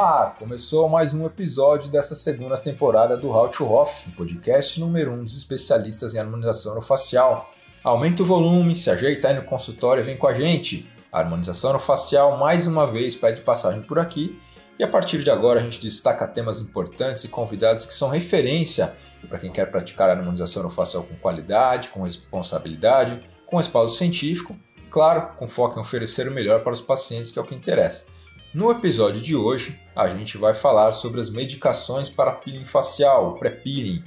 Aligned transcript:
ar! 0.00 0.36
Começou 0.38 0.88
mais 0.88 1.12
um 1.12 1.26
episódio 1.26 1.90
dessa 1.90 2.16
segunda 2.16 2.56
temporada 2.56 3.18
do 3.18 3.28
How 3.28 3.48
to 3.50 3.70
Hoff, 3.70 4.10
podcast 4.12 4.80
número 4.80 5.10
1 5.10 5.14
um 5.14 5.24
dos 5.24 5.36
especialistas 5.36 6.14
em 6.14 6.18
harmonização 6.18 6.72
orofacial. 6.72 7.52
Aumenta 7.84 8.22
o 8.22 8.26
volume, 8.26 8.74
se 8.76 8.90
ajeita 8.90 9.28
aí 9.28 9.34
no 9.34 9.42
consultório 9.42 10.00
e 10.00 10.04
vem 10.04 10.16
com 10.16 10.26
a 10.26 10.32
gente. 10.32 10.90
A 11.12 11.18
harmonização 11.18 11.70
orofacial 11.70 12.38
mais 12.38 12.66
uma 12.66 12.86
vez 12.86 13.14
pede 13.14 13.42
passagem 13.42 13.82
por 13.82 13.98
aqui 13.98 14.40
e 14.78 14.84
a 14.84 14.88
partir 14.88 15.22
de 15.22 15.30
agora 15.30 15.60
a 15.60 15.62
gente 15.62 15.80
destaca 15.80 16.26
temas 16.26 16.60
importantes 16.60 17.24
e 17.24 17.28
convidados 17.28 17.84
que 17.84 17.92
são 17.92 18.08
referência 18.08 18.96
para 19.28 19.38
quem 19.38 19.52
quer 19.52 19.70
praticar 19.70 20.08
a 20.08 20.12
harmonização 20.14 20.62
orofacial 20.62 21.02
com 21.02 21.14
qualidade, 21.16 21.88
com 21.88 22.04
responsabilidade, 22.04 23.22
com 23.44 23.58
respaldo 23.58 23.92
científico, 23.92 24.56
claro, 24.90 25.34
com 25.36 25.46
foco 25.46 25.78
em 25.78 25.82
oferecer 25.82 26.26
o 26.26 26.32
melhor 26.32 26.62
para 26.62 26.72
os 26.72 26.80
pacientes, 26.80 27.30
que 27.30 27.38
é 27.38 27.42
o 27.42 27.44
que 27.44 27.54
interessa. 27.54 28.09
No 28.52 28.68
episódio 28.72 29.20
de 29.20 29.36
hoje, 29.36 29.78
a 29.94 30.08
gente 30.08 30.36
vai 30.36 30.52
falar 30.52 30.92
sobre 30.92 31.20
as 31.20 31.30
medicações 31.30 32.08
para 32.08 32.32
peeling 32.32 32.64
facial, 32.64 33.34
pré-peeling. 33.34 34.02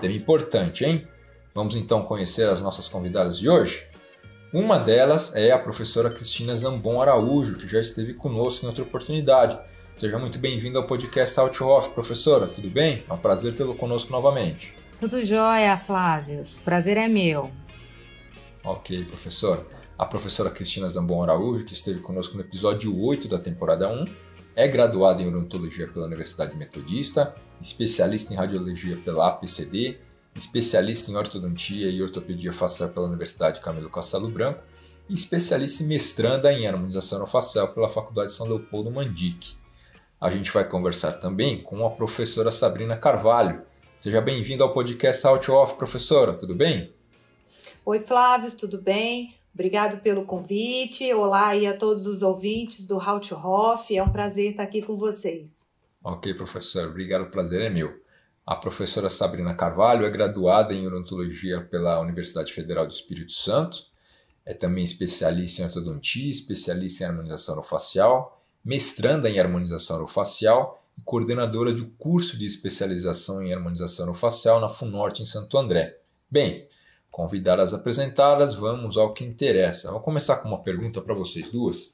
Tema 0.00 0.14
importante, 0.14 0.84
hein? 0.84 1.08
Vamos 1.52 1.74
então 1.74 2.04
conhecer 2.04 2.48
as 2.48 2.60
nossas 2.60 2.86
convidadas 2.86 3.36
de 3.36 3.48
hoje? 3.48 3.84
Uma 4.54 4.78
delas 4.78 5.34
é 5.34 5.50
a 5.50 5.58
professora 5.58 6.08
Cristina 6.08 6.54
Zambon 6.54 7.02
Araújo, 7.02 7.56
que 7.56 7.66
já 7.66 7.80
esteve 7.80 8.14
conosco 8.14 8.64
em 8.64 8.68
outra 8.68 8.84
oportunidade. 8.84 9.58
Seja 9.96 10.20
muito 10.20 10.38
bem-vinda 10.38 10.78
ao 10.78 10.86
podcast 10.86 11.40
Outhoff, 11.40 11.90
professora, 11.90 12.46
tudo 12.46 12.70
bem? 12.70 13.02
É 13.08 13.12
um 13.12 13.18
prazer 13.18 13.54
tê-lo 13.54 13.74
conosco 13.74 14.12
novamente. 14.12 14.72
Tudo 15.00 15.24
jóia, 15.24 15.76
Flávio. 15.76 16.40
Prazer 16.64 16.96
é 16.96 17.08
meu. 17.08 17.50
Ok, 18.62 19.04
professora. 19.06 19.79
A 20.00 20.06
professora 20.06 20.48
Cristina 20.48 20.88
Zambon 20.88 21.22
Araújo, 21.22 21.62
que 21.62 21.74
esteve 21.74 22.00
conosco 22.00 22.34
no 22.34 22.40
episódio 22.40 22.98
8 22.98 23.28
da 23.28 23.38
temporada 23.38 23.86
1, 23.86 24.06
é 24.56 24.66
graduada 24.66 25.20
em 25.20 25.28
odontologia 25.28 25.86
pela 25.88 26.06
Universidade 26.06 26.56
Metodista, 26.56 27.36
especialista 27.60 28.32
em 28.32 28.36
radiologia 28.38 28.96
pela 28.96 29.28
APCD, 29.28 29.98
especialista 30.34 31.10
em 31.10 31.16
ortodontia 31.16 31.90
e 31.90 32.02
ortopedia 32.02 32.50
facial 32.50 32.88
pela 32.88 33.08
Universidade 33.08 33.60
Camilo 33.60 33.90
Castelo 33.90 34.30
Branco 34.30 34.62
e 35.06 35.12
especialista 35.12 35.82
em 35.82 35.88
mestranda 35.88 36.50
em 36.50 36.66
harmonização 36.66 37.26
facial 37.26 37.68
pela 37.74 37.90
Faculdade 37.90 38.32
São 38.32 38.46
Leopoldo 38.46 38.90
Mandique. 38.90 39.54
A 40.18 40.30
gente 40.30 40.50
vai 40.50 40.66
conversar 40.66 41.12
também 41.18 41.62
com 41.62 41.84
a 41.84 41.90
professora 41.90 42.50
Sabrina 42.50 42.96
Carvalho. 42.96 43.64
Seja 43.98 44.22
bem-vinda 44.22 44.64
ao 44.64 44.72
podcast 44.72 45.26
Out 45.26 45.50
Off, 45.50 45.74
professora, 45.74 46.32
tudo 46.32 46.54
bem? 46.54 46.90
Oi, 47.84 48.00
Flávio, 48.00 48.50
tudo 48.56 48.80
bem? 48.80 49.38
Obrigado 49.52 50.00
pelo 50.00 50.24
convite. 50.24 51.12
Olá 51.12 51.48
aí 51.48 51.66
a 51.66 51.76
todos 51.76 52.06
os 52.06 52.22
ouvintes 52.22 52.86
do 52.86 52.96
How 52.96 53.20
to 53.20 53.34
Hoff. 53.34 53.94
É 53.94 54.02
um 54.02 54.08
prazer 54.08 54.52
estar 54.52 54.62
aqui 54.62 54.80
com 54.80 54.96
vocês. 54.96 55.66
Ok, 56.02 56.32
professor. 56.34 56.88
Obrigado. 56.88 57.22
O 57.22 57.30
prazer 57.30 57.60
é 57.60 57.68
meu. 57.68 58.00
A 58.46 58.56
professora 58.56 59.10
Sabrina 59.10 59.54
Carvalho 59.54 60.06
é 60.06 60.10
graduada 60.10 60.72
em 60.72 60.86
odontologia 60.86 61.60
pela 61.60 62.00
Universidade 62.00 62.52
Federal 62.52 62.86
do 62.86 62.92
Espírito 62.92 63.32
Santo. 63.32 63.78
É 64.44 64.54
também 64.54 64.82
especialista 64.82 65.62
em 65.62 65.64
ortodontia, 65.66 66.30
especialista 66.30 67.04
em 67.04 67.06
harmonização 67.08 67.54
orofacial, 67.54 68.40
mestranda 68.64 69.28
em 69.28 69.38
harmonização 69.38 69.96
orofacial 69.96 70.82
e 70.96 71.00
coordenadora 71.02 71.72
de 71.72 71.84
curso 71.98 72.38
de 72.38 72.46
especialização 72.46 73.42
em 73.42 73.52
harmonização 73.52 74.06
orofacial 74.06 74.60
na 74.60 74.68
FUNORTE 74.68 75.22
em 75.22 75.26
Santo 75.26 75.56
André. 75.58 75.98
Bem, 76.30 76.66
Convidadas 77.10 77.74
apresentadas, 77.74 78.54
vamos 78.54 78.96
ao 78.96 79.12
que 79.12 79.24
interessa. 79.24 79.90
Vou 79.90 80.00
começar 80.00 80.36
com 80.36 80.48
uma 80.48 80.62
pergunta 80.62 81.00
para 81.02 81.14
vocês 81.14 81.50
duas. 81.50 81.92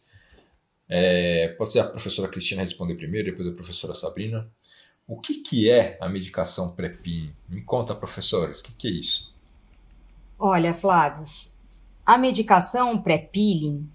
É, 0.88 1.48
pode 1.58 1.72
ser 1.72 1.80
a 1.80 1.84
professora 1.84 2.28
Cristina 2.28 2.62
responder 2.62 2.94
primeiro, 2.94 3.30
depois 3.30 3.48
a 3.48 3.52
professora 3.52 3.94
Sabrina. 3.94 4.48
O 5.06 5.20
que, 5.20 5.34
que 5.34 5.70
é 5.70 5.96
a 6.00 6.08
medicação 6.08 6.70
pré-peeling? 6.70 7.32
Me 7.48 7.62
conta, 7.62 7.94
professores, 7.94 8.60
o 8.60 8.64
que, 8.64 8.72
que 8.72 8.88
é 8.88 8.90
isso? 8.90 9.34
Olha, 10.38 10.74
Flávio, 10.74 11.24
a 12.04 12.18
medicação 12.18 13.00
pré-peeling 13.00 13.88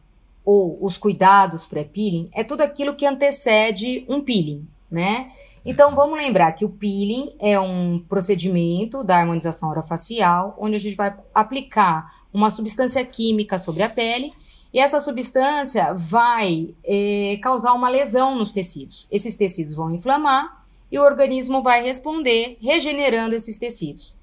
ou 0.43 0.83
os 0.83 0.97
cuidados 0.97 1.65
pré-peeling 1.65 2.29
é 2.33 2.43
tudo 2.43 2.61
aquilo 2.61 2.95
que 2.95 3.05
antecede 3.05 4.05
um 4.09 4.21
peeling, 4.21 4.67
né? 4.89 5.31
Então 5.63 5.93
vamos 5.95 6.17
lembrar 6.17 6.53
que 6.53 6.65
o 6.65 6.69
peeling 6.69 7.29
é 7.39 7.59
um 7.59 7.99
procedimento 8.09 9.03
da 9.03 9.17
harmonização 9.17 9.69
orofacial, 9.69 10.55
onde 10.59 10.75
a 10.75 10.79
gente 10.79 10.95
vai 10.95 11.15
aplicar 11.33 12.25
uma 12.33 12.49
substância 12.49 13.03
química 13.05 13.57
sobre 13.57 13.83
a 13.83 13.89
pele 13.89 14.33
e 14.73 14.79
essa 14.79 14.99
substância 14.99 15.93
vai 15.93 16.73
é, 16.83 17.37
causar 17.43 17.73
uma 17.73 17.89
lesão 17.89 18.35
nos 18.35 18.51
tecidos. 18.51 19.07
Esses 19.11 19.35
tecidos 19.35 19.75
vão 19.75 19.91
inflamar 19.91 20.65
e 20.91 20.97
o 20.97 21.03
organismo 21.03 21.61
vai 21.61 21.83
responder 21.83 22.57
regenerando 22.61 23.35
esses 23.35 23.57
tecidos. 23.57 24.15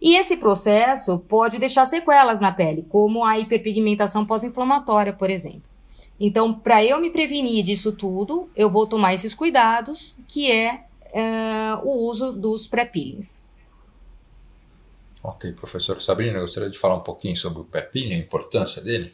E 0.00 0.14
esse 0.14 0.36
processo 0.36 1.18
pode 1.18 1.58
deixar 1.58 1.84
sequelas 1.84 2.38
na 2.38 2.52
pele, 2.52 2.86
como 2.88 3.24
a 3.24 3.36
hiperpigmentação 3.38 4.24
pós-inflamatória, 4.24 5.12
por 5.12 5.28
exemplo. 5.28 5.67
Então, 6.20 6.52
para 6.52 6.84
eu 6.84 7.00
me 7.00 7.10
prevenir 7.10 7.62
disso 7.62 7.92
tudo, 7.92 8.50
eu 8.56 8.68
vou 8.68 8.86
tomar 8.86 9.14
esses 9.14 9.34
cuidados, 9.34 10.16
que 10.26 10.50
é 10.50 10.84
uh, 11.12 11.86
o 11.86 12.08
uso 12.08 12.32
dos 12.32 12.66
pré-peelings. 12.66 13.42
Ok, 15.22 15.52
professora 15.52 16.00
Sabrina, 16.00 16.40
gostaria 16.40 16.70
de 16.70 16.78
falar 16.78 16.96
um 16.96 17.02
pouquinho 17.02 17.36
sobre 17.36 17.60
o 17.60 17.64
pré-peeling, 17.64 18.14
a 18.14 18.18
importância 18.18 18.82
dele? 18.82 19.12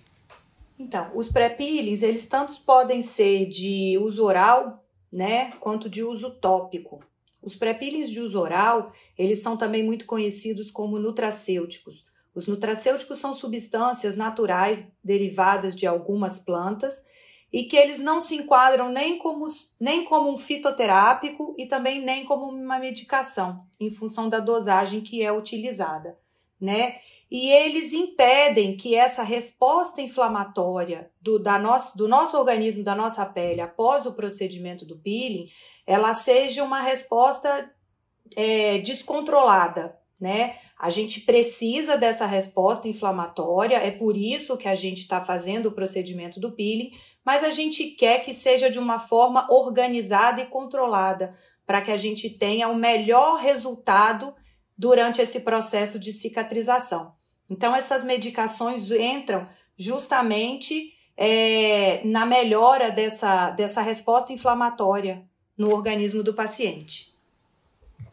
Então, 0.79 1.11
os 1.15 1.29
pré-peelings, 1.29 2.03
eles 2.03 2.27
tanto 2.27 2.59
podem 2.63 3.01
ser 3.03 3.47
de 3.47 3.99
uso 4.01 4.25
oral, 4.25 4.85
né, 5.13 5.53
quanto 5.61 5.89
de 5.89 6.03
uso 6.03 6.31
tópico. 6.31 7.01
Os 7.41 7.55
pré-peelings 7.55 8.11
de 8.11 8.21
uso 8.21 8.41
oral, 8.41 8.93
eles 9.17 9.41
são 9.41 9.57
também 9.57 9.83
muito 9.83 10.07
conhecidos 10.07 10.71
como 10.71 10.99
nutracêuticos. 10.99 12.07
Os 12.35 12.47
nutracêuticos 12.47 13.19
são 13.19 13.33
substâncias 13.33 14.17
naturais 14.17 14.87
derivadas 15.03 15.75
de 15.75 15.87
algumas 15.87 16.39
plantas 16.39 17.05
e 17.53 17.63
que 17.63 17.77
eles 17.77 18.01
não 18.01 18.21
se 18.21 18.35
enquadram 18.35 18.91
nem 18.91 19.17
como, 19.19 19.47
nem 19.79 20.05
como 20.05 20.29
um 20.29 20.37
fitoterápico 20.37 21.55
e 21.57 21.67
também 21.67 22.03
nem 22.03 22.25
como 22.25 22.47
uma 22.47 22.81
medicação, 22.81 23.65
em 23.79 23.91
função 23.91 24.29
da 24.29 24.41
dosagem 24.41 25.01
que 25.01 25.23
é 25.23 25.33
utilizada, 25.33 26.19
né? 26.61 26.97
E 27.31 27.51
eles 27.51 27.93
impedem 27.93 28.77
que 28.77 28.95
essa 28.95 29.23
resposta 29.23 30.03
inflamatória 30.03 31.11
do, 31.21 31.39
da 31.39 31.59
nosso, 31.59 31.97
do 31.97 32.07
nosso 32.07 32.37
organismo, 32.37 32.83
da 32.83 32.95
nossa 32.95 33.25
pele, 33.25 33.61
após 33.61 34.05
o 34.05 34.15
procedimento 34.15 34.85
do 34.85 34.99
peeling, 34.99 35.49
ela 35.87 36.13
seja 36.13 36.63
uma 36.63 36.81
resposta 36.81 37.73
é, 38.37 38.79
descontrolada, 38.79 39.99
né? 40.25 40.55
A 40.79 40.89
gente 40.89 41.21
precisa 41.21 41.99
dessa 41.99 42.25
resposta 42.25 42.89
inflamatória, 42.89 43.77
é 43.77 43.91
por 43.91 44.17
isso 44.17 44.57
que 44.57 44.67
a 44.67 44.75
gente 44.75 45.01
está 45.01 45.23
fazendo 45.23 45.67
o 45.67 45.73
procedimento 45.73 46.41
do 46.41 46.53
peeling, 46.53 46.93
mas 47.23 47.45
a 47.45 47.51
gente 47.51 47.89
quer 47.89 48.25
que 48.25 48.33
seja 48.33 48.71
de 48.71 48.79
uma 48.79 48.99
forma 48.99 49.47
organizada 49.53 50.41
e 50.41 50.47
controlada, 50.47 51.35
para 51.67 51.83
que 51.83 51.91
a 51.91 51.97
gente 51.99 52.31
tenha 52.31 52.69
o 52.69 52.75
melhor 52.75 53.37
resultado 53.37 54.35
durante 54.79 55.21
esse 55.21 55.41
processo 55.41 55.99
de 55.99 56.11
cicatrização. 56.11 57.13
Então, 57.51 57.77
essas 57.77 58.03
medicações 58.03 58.91
entram 58.91 59.47
justamente 59.77 60.95
é, 61.19 62.01
na 62.03 62.25
melhora 62.25 62.91
dessa, 62.91 63.51
dessa 63.51 63.83
resposta 63.83 64.33
inflamatória 64.33 65.23
no 65.55 65.71
organismo 65.71 66.23
do 66.23 66.33
paciente. 66.33 67.14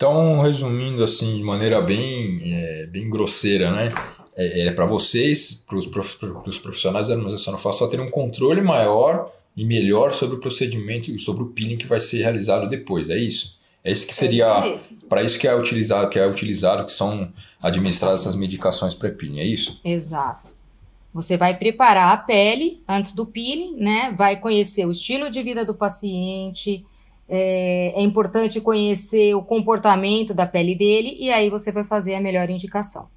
Então, 0.01 0.41
resumindo 0.41 1.03
assim, 1.03 1.37
de 1.37 1.43
maneira 1.43 1.79
bem, 1.79 2.41
é, 2.43 2.87
bem 2.87 3.07
grosseira, 3.07 3.69
né? 3.69 3.93
É, 4.35 4.65
é 4.65 4.71
para 4.71 4.87
vocês, 4.87 5.63
para 5.67 5.77
os 5.77 6.57
profissionais 6.57 7.07
da 7.07 7.13
harmonização 7.13 7.55
facial, 7.59 7.87
terem 7.87 8.07
um 8.07 8.09
controle 8.09 8.61
maior 8.61 9.31
e 9.55 9.63
melhor 9.63 10.11
sobre 10.15 10.37
o 10.37 10.39
procedimento 10.39 11.11
e 11.11 11.19
sobre 11.19 11.43
o 11.43 11.49
peeling 11.49 11.77
que 11.77 11.85
vai 11.85 11.99
ser 11.99 12.17
realizado 12.17 12.67
depois, 12.67 13.07
é 13.11 13.15
isso? 13.15 13.55
É 13.83 13.91
isso 13.91 14.07
que 14.07 14.15
seria 14.15 14.45
é 14.45 14.75
para 15.07 15.21
isso 15.21 15.37
que 15.37 15.47
é 15.47 15.55
utilizado, 15.55 16.09
que 16.09 16.17
é 16.17 16.25
utilizado, 16.25 16.83
que 16.83 16.91
são 16.91 17.31
administradas 17.61 18.21
essas 18.21 18.35
medicações 18.35 18.95
pré-peeling, 18.95 19.39
é 19.39 19.45
isso? 19.45 19.79
Exato. 19.85 20.55
Você 21.13 21.37
vai 21.37 21.53
preparar 21.53 22.11
a 22.11 22.17
pele 22.17 22.81
antes 22.87 23.11
do 23.11 23.27
peeling, 23.27 23.75
né? 23.75 24.15
Vai 24.17 24.39
conhecer 24.39 24.83
o 24.83 24.89
estilo 24.89 25.29
de 25.29 25.43
vida 25.43 25.63
do 25.63 25.75
paciente, 25.75 26.83
é, 27.33 27.93
é 27.95 28.01
importante 28.01 28.59
conhecer 28.59 29.33
o 29.33 29.41
comportamento 29.41 30.33
da 30.33 30.45
pele 30.45 30.75
dele 30.75 31.15
e 31.17 31.31
aí 31.31 31.49
você 31.49 31.71
vai 31.71 31.85
fazer 31.85 32.13
a 32.13 32.19
melhor 32.19 32.49
indicação. 32.49 33.07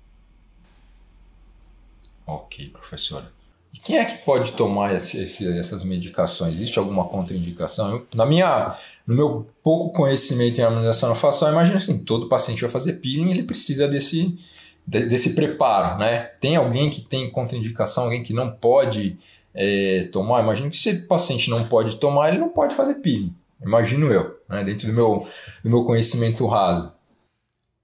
Ok, 2.25 2.69
professora. 2.69 3.33
E 3.73 3.79
quem 3.79 3.99
é 3.99 4.05
que 4.05 4.19
pode 4.19 4.53
tomar 4.53 4.95
esse, 4.95 5.21
esse, 5.21 5.59
essas 5.59 5.83
medicações? 5.83 6.55
Existe 6.55 6.79
alguma 6.79 7.07
contraindicação? 7.09 7.91
Eu, 7.91 8.07
na 8.15 8.25
minha, 8.25 8.79
no 9.05 9.17
meu 9.17 9.47
pouco 9.65 9.93
conhecimento 9.93 10.61
em 10.61 10.65
harmonização 10.65 11.13
facial, 11.17 11.51
imagina 11.51 11.79
assim, 11.79 11.99
todo 12.05 12.29
paciente 12.29 12.61
vai 12.61 12.71
fazer 12.71 12.95
peeling, 12.95 13.33
ele 13.33 13.43
precisa 13.43 13.89
desse, 13.89 14.39
de, 14.87 15.07
desse 15.07 15.35
preparo, 15.35 15.99
né? 15.99 16.19
Tem 16.41 16.55
alguém 16.55 16.89
que 16.89 17.01
tem 17.01 17.29
contraindicação, 17.29 18.05
alguém 18.05 18.23
que 18.23 18.33
não 18.33 18.49
pode 18.49 19.19
é, 19.53 20.09
tomar? 20.13 20.41
Imagina 20.41 20.71
que 20.71 20.77
se 20.77 20.91
o 20.91 21.07
paciente 21.09 21.51
não 21.51 21.65
pode 21.65 21.97
tomar, 21.97 22.29
ele 22.29 22.39
não 22.39 22.51
pode 22.51 22.77
fazer 22.77 22.95
peeling. 22.95 23.35
Imagino 23.65 24.13
eu, 24.13 24.39
né, 24.49 24.63
dentro 24.63 24.87
do 24.87 24.93
meu, 24.93 25.27
do 25.63 25.71
meu 25.71 25.85
conhecimento 25.85 26.47
raso. 26.47 26.95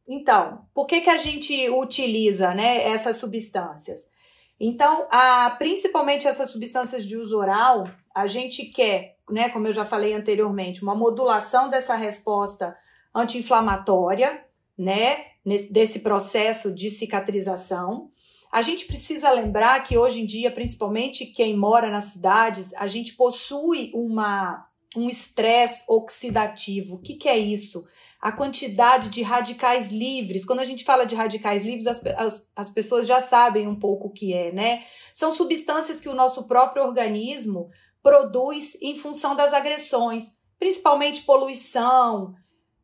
Então, 0.07 0.65
por 0.75 0.87
que, 0.87 1.01
que 1.01 1.11
a 1.11 1.17
gente 1.17 1.69
utiliza 1.71 2.53
né, 2.53 2.83
essas 2.83 3.17
substâncias? 3.17 4.11
Então, 4.59 5.07
a, 5.11 5.51
principalmente 5.59 6.27
essas 6.27 6.51
substâncias 6.51 7.07
de 7.07 7.17
uso 7.17 7.39
oral, 7.39 7.89
a 8.15 8.27
gente 8.27 8.67
quer, 8.67 9.17
né, 9.31 9.49
como 9.49 9.69
eu 9.69 9.73
já 9.73 9.85
falei 9.85 10.13
anteriormente, 10.13 10.83
uma 10.83 10.95
modulação 10.95 11.71
dessa 11.71 11.95
resposta 11.95 12.77
anti-inflamatória, 13.15 14.45
né, 14.77 15.27
desse 15.71 16.01
processo 16.01 16.75
de 16.75 16.91
cicatrização. 16.91 18.11
A 18.53 18.63
gente 18.63 18.85
precisa 18.85 19.31
lembrar 19.31 19.83
que 19.83 19.97
hoje 19.97 20.21
em 20.21 20.27
dia, 20.27 20.51
principalmente 20.51 21.25
quem 21.25 21.57
mora 21.57 21.89
nas 21.89 22.05
cidades, 22.05 22.75
a 22.75 22.87
gente 22.87 23.15
possui 23.15 23.91
uma, 23.95 24.67
um 24.97 25.09
estresse 25.09 25.85
oxidativo. 25.89 26.97
O 26.97 26.99
que, 26.99 27.15
que 27.15 27.29
é 27.29 27.39
isso? 27.39 27.85
a 28.21 28.31
quantidade 28.31 29.09
de 29.09 29.23
radicais 29.23 29.91
livres. 29.91 30.45
Quando 30.45 30.61
a 30.61 30.65
gente 30.65 30.85
fala 30.85 31.07
de 31.07 31.15
radicais 31.15 31.65
livres, 31.65 31.87
as, 31.87 32.05
as, 32.05 32.51
as, 32.55 32.71
pessoas 32.71 33.07
já 33.07 33.19
sabem 33.19 33.67
um 33.67 33.79
pouco 33.79 34.09
o 34.09 34.13
que 34.13 34.35
é, 34.35 34.53
né? 34.53 34.85
São 35.15 35.31
substâncias 35.31 36.01
que 36.01 36.09
o 36.09 36.15
nosso 36.15 36.47
próprio 36.47 36.85
organismo 36.85 37.71
produz 38.03 38.81
em 38.83 38.95
função 38.95 39.35
das 39.35 39.55
agressões, 39.55 40.39
principalmente 40.59 41.23
poluição, 41.23 42.35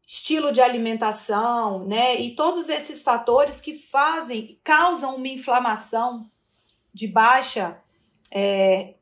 estilo 0.06 0.52
de 0.52 0.62
alimentação, 0.62 1.86
né? 1.86 2.18
E 2.18 2.34
todos 2.34 2.70
esses 2.70 3.02
fatores 3.02 3.60
que 3.60 3.74
fazem, 3.74 4.58
causam 4.64 5.16
uma 5.16 5.28
inflamação 5.28 6.30
de 6.94 7.06
baixa, 7.06 7.78
é, 8.30 8.94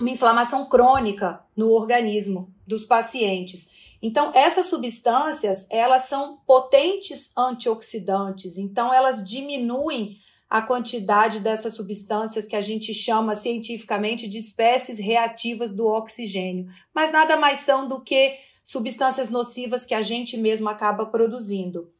uma 0.00 0.10
inflamação 0.10 0.66
crônica 0.66 1.44
no 1.54 1.70
organismo 1.70 2.52
dos 2.66 2.84
pacientes. 2.84 3.68
Então, 4.02 4.30
essas 4.34 4.66
substâncias, 4.66 5.66
elas 5.70 6.02
são 6.02 6.38
potentes 6.46 7.36
antioxidantes, 7.36 8.56
então 8.56 8.92
elas 8.92 9.22
diminuem 9.22 10.16
a 10.48 10.62
quantidade 10.62 11.38
dessas 11.38 11.74
substâncias 11.74 12.46
que 12.46 12.56
a 12.56 12.60
gente 12.60 12.92
chama 12.94 13.36
cientificamente 13.36 14.26
de 14.26 14.38
espécies 14.38 14.98
reativas 14.98 15.72
do 15.72 15.86
oxigênio, 15.86 16.66
mas 16.94 17.12
nada 17.12 17.36
mais 17.36 17.60
são 17.60 17.86
do 17.86 18.00
que 18.00 18.36
substâncias 18.64 19.28
nocivas 19.28 19.84
que 19.84 19.94
a 19.94 20.02
gente 20.02 20.36
mesmo 20.36 20.68
acaba 20.68 21.06
produzindo. 21.06 21.92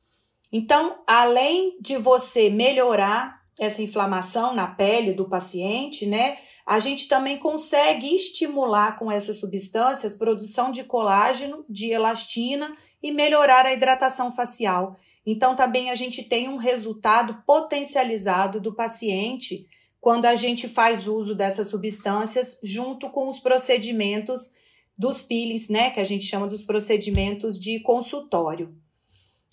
Então, 0.53 0.99
além 1.06 1.76
de 1.81 1.96
você 1.96 2.50
melhorar 2.50 3.40
essa 3.61 3.83
inflamação 3.83 4.55
na 4.55 4.67
pele 4.67 5.12
do 5.12 5.29
paciente, 5.29 6.07
né? 6.07 6.39
A 6.67 6.79
gente 6.79 7.07
também 7.07 7.37
consegue 7.37 8.15
estimular 8.15 8.99
com 8.99 9.12
essas 9.12 9.37
substâncias 9.37 10.15
produção 10.15 10.73
de 10.73 10.83
colágeno, 10.83 11.65
de 11.69 11.91
elastina 11.91 12.75
e 13.03 13.12
melhorar 13.12 13.67
a 13.67 13.73
hidratação 13.73 14.33
facial. 14.33 14.97
Então, 15.27 15.55
também 15.55 15.91
a 15.91 15.95
gente 15.95 16.23
tem 16.23 16.49
um 16.49 16.57
resultado 16.57 17.43
potencializado 17.47 18.59
do 18.59 18.75
paciente 18.75 19.67
quando 20.01 20.25
a 20.25 20.35
gente 20.35 20.67
faz 20.67 21.06
uso 21.06 21.35
dessas 21.35 21.67
substâncias 21.67 22.59
junto 22.65 23.11
com 23.11 23.29
os 23.29 23.39
procedimentos 23.39 24.51
dos 24.97 25.21
peelings, 25.21 25.69
né, 25.69 25.91
que 25.91 26.01
a 26.01 26.05
gente 26.05 26.25
chama 26.25 26.47
dos 26.47 26.63
procedimentos 26.63 27.61
de 27.61 27.81
consultório. 27.81 28.75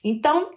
Então, 0.04 0.57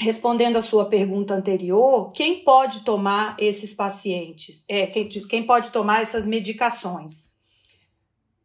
respondendo 0.00 0.56
a 0.56 0.62
sua 0.62 0.86
pergunta 0.86 1.34
anterior, 1.34 2.10
quem 2.12 2.42
pode 2.42 2.80
tomar 2.80 3.36
esses 3.38 3.74
pacientes? 3.74 4.64
É, 4.66 4.86
quem, 4.86 5.08
quem 5.08 5.46
pode 5.46 5.68
tomar 5.68 6.00
essas 6.00 6.24
medicações? 6.24 7.32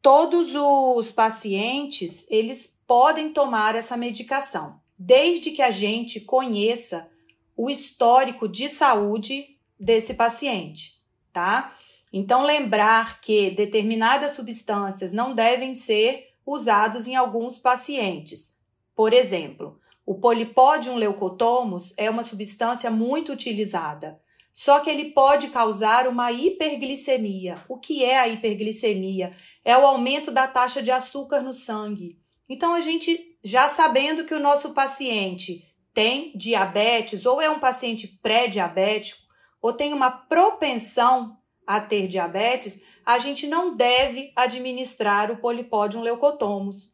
Todos 0.02 0.54
os 0.54 1.13
pacientes, 1.13 2.30
eles 2.30 2.80
podem 2.86 3.31
tomar 3.31 3.74
essa 3.74 3.96
medicação, 3.96 4.80
desde 5.00 5.52
que 5.52 5.62
a 5.62 5.72
gente 5.72 6.19
conheça 6.19 7.10
o 7.56 7.69
histórico 7.69 8.50
de 8.50 8.68
saúde 8.68 9.57
desse 9.80 10.13
paciente, 10.13 11.02
tá? 11.31 11.74
Então, 12.12 12.44
lembrar 12.44 13.22
que 13.22 13.52
determinadas 13.52 14.31
substâncias 14.31 15.12
não 15.12 15.34
devem 15.34 15.74
ser 15.74 16.34
usados 16.46 17.07
em 17.07 17.16
alguns 17.16 17.57
pacientes. 17.57 18.62
Por 18.94 19.13
exemplo, 19.13 19.80
o 20.06 20.16
Polipodium 20.16 20.96
leucotomus 20.96 21.94
é 21.98 22.10
uma 22.10 22.22
substância 22.22 22.92
muito 22.92 23.31
utilizada, 23.31 24.22
só 24.54 24.80
que 24.80 24.90
ele 24.90 25.12
pode 25.12 25.50
causar 25.50 26.07
uma 26.07 26.31
hiperglicemia. 26.31 27.62
O 27.68 27.78
que 27.78 28.06
é 28.06 28.18
a 28.18 28.28
hiperglicemia? 28.28 29.36
É 29.66 29.78
o 29.78 29.86
aumento 29.86 30.31
da 30.31 30.48
taxa 30.48 30.81
de 30.81 30.92
açúcar 30.92 31.42
no 31.42 31.54
sangue. 31.54 32.18
Então, 32.48 32.74
a 32.74 32.80
gente, 32.80 33.38
já 33.44 33.68
sabendo 33.68 34.24
que 34.24 34.34
o 34.34 34.40
nosso 34.40 34.74
paciente 34.74 35.66
tem 35.94 36.31
diabetes, 36.36 37.25
ou 37.25 37.42
é 37.42 37.50
um 37.50 37.60
paciente 37.60 38.07
pré-diabético, 38.22 39.24
ou 39.62 39.74
tem 39.74 39.92
uma 39.92 40.12
propensão 40.12 41.38
a 41.66 41.81
ter 41.81 42.07
diabetes, 42.07 42.81
a 43.06 43.18
gente 43.18 43.48
não 43.48 43.75
deve 43.75 44.31
administrar 44.36 45.31
o 45.31 45.38
Polipodium 45.38 46.02
leucotomus, 46.02 46.94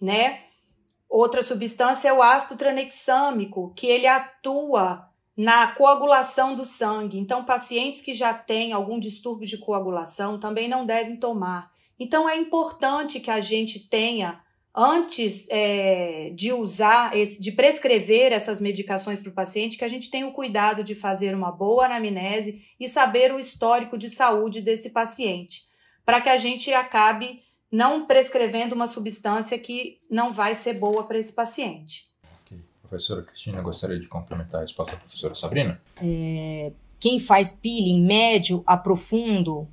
né? 0.00 0.45
Outra 1.08 1.42
substância 1.42 2.08
é 2.08 2.12
o 2.12 2.22
ácido 2.22 2.56
tranexâmico, 2.56 3.72
que 3.74 3.86
ele 3.86 4.06
atua 4.06 5.08
na 5.36 5.68
coagulação 5.68 6.54
do 6.54 6.64
sangue. 6.64 7.18
Então, 7.18 7.44
pacientes 7.44 8.00
que 8.00 8.14
já 8.14 8.32
têm 8.32 8.72
algum 8.72 8.98
distúrbio 8.98 9.46
de 9.46 9.58
coagulação 9.58 10.40
também 10.40 10.66
não 10.66 10.86
devem 10.86 11.16
tomar. 11.16 11.70
Então, 11.98 12.28
é 12.28 12.36
importante 12.36 13.20
que 13.20 13.30
a 13.30 13.38
gente 13.38 13.88
tenha, 13.88 14.40
antes 14.74 15.46
é, 15.50 16.30
de 16.34 16.52
usar, 16.52 17.16
esse, 17.16 17.40
de 17.40 17.52
prescrever 17.52 18.32
essas 18.32 18.60
medicações 18.60 19.20
para 19.20 19.30
o 19.30 19.34
paciente, 19.34 19.76
que 19.76 19.84
a 19.84 19.88
gente 19.88 20.10
tenha 20.10 20.26
o 20.26 20.32
cuidado 20.32 20.82
de 20.82 20.94
fazer 20.94 21.34
uma 21.34 21.52
boa 21.52 21.84
anamnese 21.84 22.62
e 22.80 22.88
saber 22.88 23.32
o 23.32 23.38
histórico 23.38 23.96
de 23.98 24.08
saúde 24.08 24.60
desse 24.60 24.90
paciente, 24.90 25.62
para 26.04 26.20
que 26.20 26.28
a 26.28 26.36
gente 26.36 26.72
acabe 26.72 27.42
não 27.70 28.06
prescrevendo 28.06 28.74
uma 28.74 28.86
substância 28.86 29.58
que 29.58 29.98
não 30.10 30.32
vai 30.32 30.54
ser 30.54 30.74
boa 30.74 31.04
para 31.04 31.18
esse 31.18 31.32
paciente. 31.32 32.06
Okay. 32.44 32.62
Professora 32.80 33.22
Cristina, 33.22 33.60
gostaria 33.60 33.98
de 33.98 34.08
complementar 34.08 34.60
a 34.60 34.62
resposta 34.62 34.92
da 34.92 34.98
professora 34.98 35.34
Sabrina? 35.34 35.80
É, 36.02 36.72
quem 36.98 37.18
faz 37.18 37.52
peeling 37.52 38.04
médio 38.04 38.62
a 38.66 38.76
profundo 38.76 39.68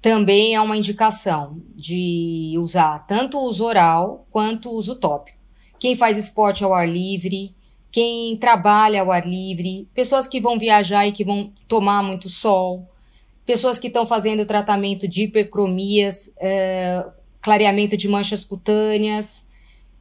também 0.00 0.54
é 0.54 0.60
uma 0.60 0.76
indicação 0.76 1.62
de 1.76 2.54
usar 2.58 3.06
tanto 3.06 3.38
o 3.38 3.44
uso 3.44 3.64
oral 3.64 4.26
quanto 4.30 4.68
o 4.68 4.74
uso 4.74 4.96
tópico. 4.96 5.38
Quem 5.78 5.94
faz 5.94 6.16
esporte 6.16 6.64
ao 6.64 6.74
ar 6.74 6.88
livre, 6.88 7.54
quem 7.90 8.36
trabalha 8.36 9.02
ao 9.02 9.12
ar 9.12 9.26
livre, 9.26 9.88
pessoas 9.94 10.26
que 10.26 10.40
vão 10.40 10.58
viajar 10.58 11.06
e 11.06 11.12
que 11.12 11.24
vão 11.24 11.52
tomar 11.68 12.02
muito 12.02 12.28
sol, 12.28 12.88
pessoas 13.44 13.78
que 13.78 13.88
estão 13.88 14.06
fazendo 14.06 14.46
tratamento 14.46 15.06
de 15.08 15.24
hipercromias, 15.24 16.32
é, 16.38 17.06
clareamento 17.40 17.96
de 17.96 18.08
manchas 18.08 18.44
cutâneas, 18.44 19.44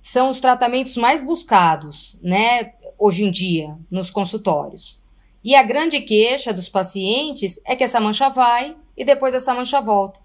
são 0.02 0.30
os 0.30 0.40
tratamentos 0.40 0.98
mais 0.98 1.24
buscados, 1.24 2.18
né, 2.22 2.74
hoje 2.98 3.24
em 3.24 3.32
dia, 3.32 3.78
nos 3.90 4.10
consultórios. 4.10 5.02
E 5.44 5.56
a 5.56 5.64
grande 5.64 6.00
queixa 6.02 6.54
dos 6.54 6.70
pacientes 6.70 7.60
é 7.66 7.76
que 7.76 7.84
essa 7.84 8.00
mancha 8.00 8.30
vai 8.30 8.76
e 8.96 9.04
depois 9.04 9.34
essa 9.34 9.54
mancha 9.54 9.82
volta. 9.82 10.20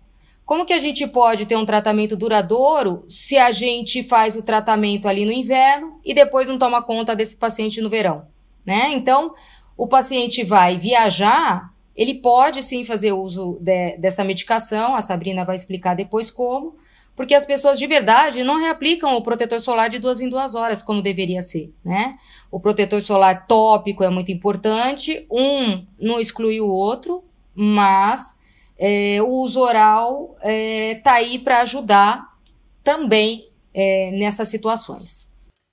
Como 0.44 0.64
que 0.64 0.72
a 0.72 0.78
gente 0.78 1.06
pode 1.06 1.46
ter 1.46 1.56
um 1.56 1.64
tratamento 1.64 2.16
duradouro 2.16 3.02
se 3.08 3.36
a 3.36 3.50
gente 3.50 4.02
faz 4.02 4.36
o 4.36 4.42
tratamento 4.42 5.08
ali 5.08 5.24
no 5.24 5.32
inverno 5.32 6.00
e 6.04 6.14
depois 6.14 6.46
não 6.46 6.58
toma 6.58 6.82
conta 6.82 7.16
desse 7.16 7.36
paciente 7.36 7.80
no 7.80 7.88
verão, 7.88 8.28
né? 8.64 8.90
Então, 8.92 9.32
o 9.76 9.88
paciente 9.88 10.44
vai 10.44 10.78
viajar 10.78 11.74
ele 11.96 12.14
pode 12.14 12.62
sim 12.62 12.84
fazer 12.84 13.12
uso 13.12 13.58
de, 13.60 13.96
dessa 13.96 14.22
medicação, 14.22 14.94
a 14.94 15.00
Sabrina 15.00 15.44
vai 15.44 15.54
explicar 15.54 15.94
depois 15.94 16.30
como, 16.30 16.76
porque 17.16 17.34
as 17.34 17.46
pessoas 17.46 17.78
de 17.78 17.86
verdade 17.86 18.44
não 18.44 18.60
reaplicam 18.60 19.16
o 19.16 19.22
protetor 19.22 19.58
solar 19.58 19.88
de 19.88 19.98
duas 19.98 20.20
em 20.20 20.28
duas 20.28 20.54
horas, 20.54 20.82
como 20.82 21.00
deveria 21.00 21.40
ser, 21.40 21.74
né? 21.82 22.14
O 22.50 22.60
protetor 22.60 23.00
solar 23.00 23.46
tópico 23.46 24.04
é 24.04 24.10
muito 24.10 24.30
importante, 24.30 25.26
um 25.30 25.86
não 25.98 26.20
exclui 26.20 26.60
o 26.60 26.68
outro, 26.68 27.24
mas 27.54 28.36
é, 28.78 29.22
o 29.22 29.28
uso 29.28 29.60
oral 29.60 30.36
é, 30.42 30.96
tá 30.96 31.14
aí 31.14 31.38
para 31.38 31.62
ajudar 31.62 32.36
também 32.84 33.50
é, 33.72 34.10
nessas 34.12 34.48
situações. 34.48 35.26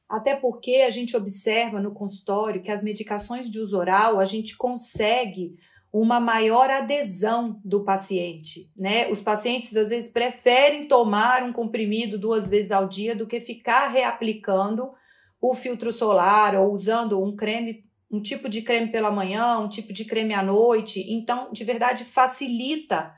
Até 0.10 0.36
porque 0.36 0.76
a 0.88 0.90
gente 0.90 1.18
observa 1.18 1.82
no 1.82 1.94
consultório 1.94 2.62
que 2.62 2.72
as 2.72 2.82
medicações 2.82 3.50
de 3.50 3.60
uso 3.60 3.78
oral 3.78 4.20
a 4.20 4.26
gente 4.26 4.56
consegue 4.56 5.56
uma 5.94 6.20
maior 6.20 6.72
adesão 6.72 7.62
do 7.64 7.84
paciente, 7.84 8.72
né? 8.76 9.08
Os 9.12 9.22
pacientes 9.22 9.78
às 9.78 9.92
vezes 9.92 10.10
preferem 10.10 10.88
tomar 10.88 11.44
um 11.44 11.54
comprimido 11.54 12.18
duas 12.18 12.48
vezes 12.48 12.72
ao 12.72 12.88
dia 12.88 13.16
do 13.16 13.28
que 13.28 13.40
ficar 13.40 13.90
reaplicando 13.90 14.92
o 15.40 15.54
filtro 15.54 15.92
solar 15.92 16.56
ou 16.56 16.74
usando 16.74 17.22
um 17.22 17.36
creme, 17.36 17.86
um 18.10 18.20
tipo 18.20 18.50
de 18.50 18.64
creme 18.64 18.92
pela 18.92 19.12
manhã, 19.12 19.60
um 19.60 19.70
tipo 19.70 19.94
de 19.94 20.04
creme 20.04 20.34
à 20.34 20.42
noite. 20.42 21.06
Então, 21.08 21.52
de 21.52 21.64
verdade, 21.64 22.04
facilita 22.04 23.14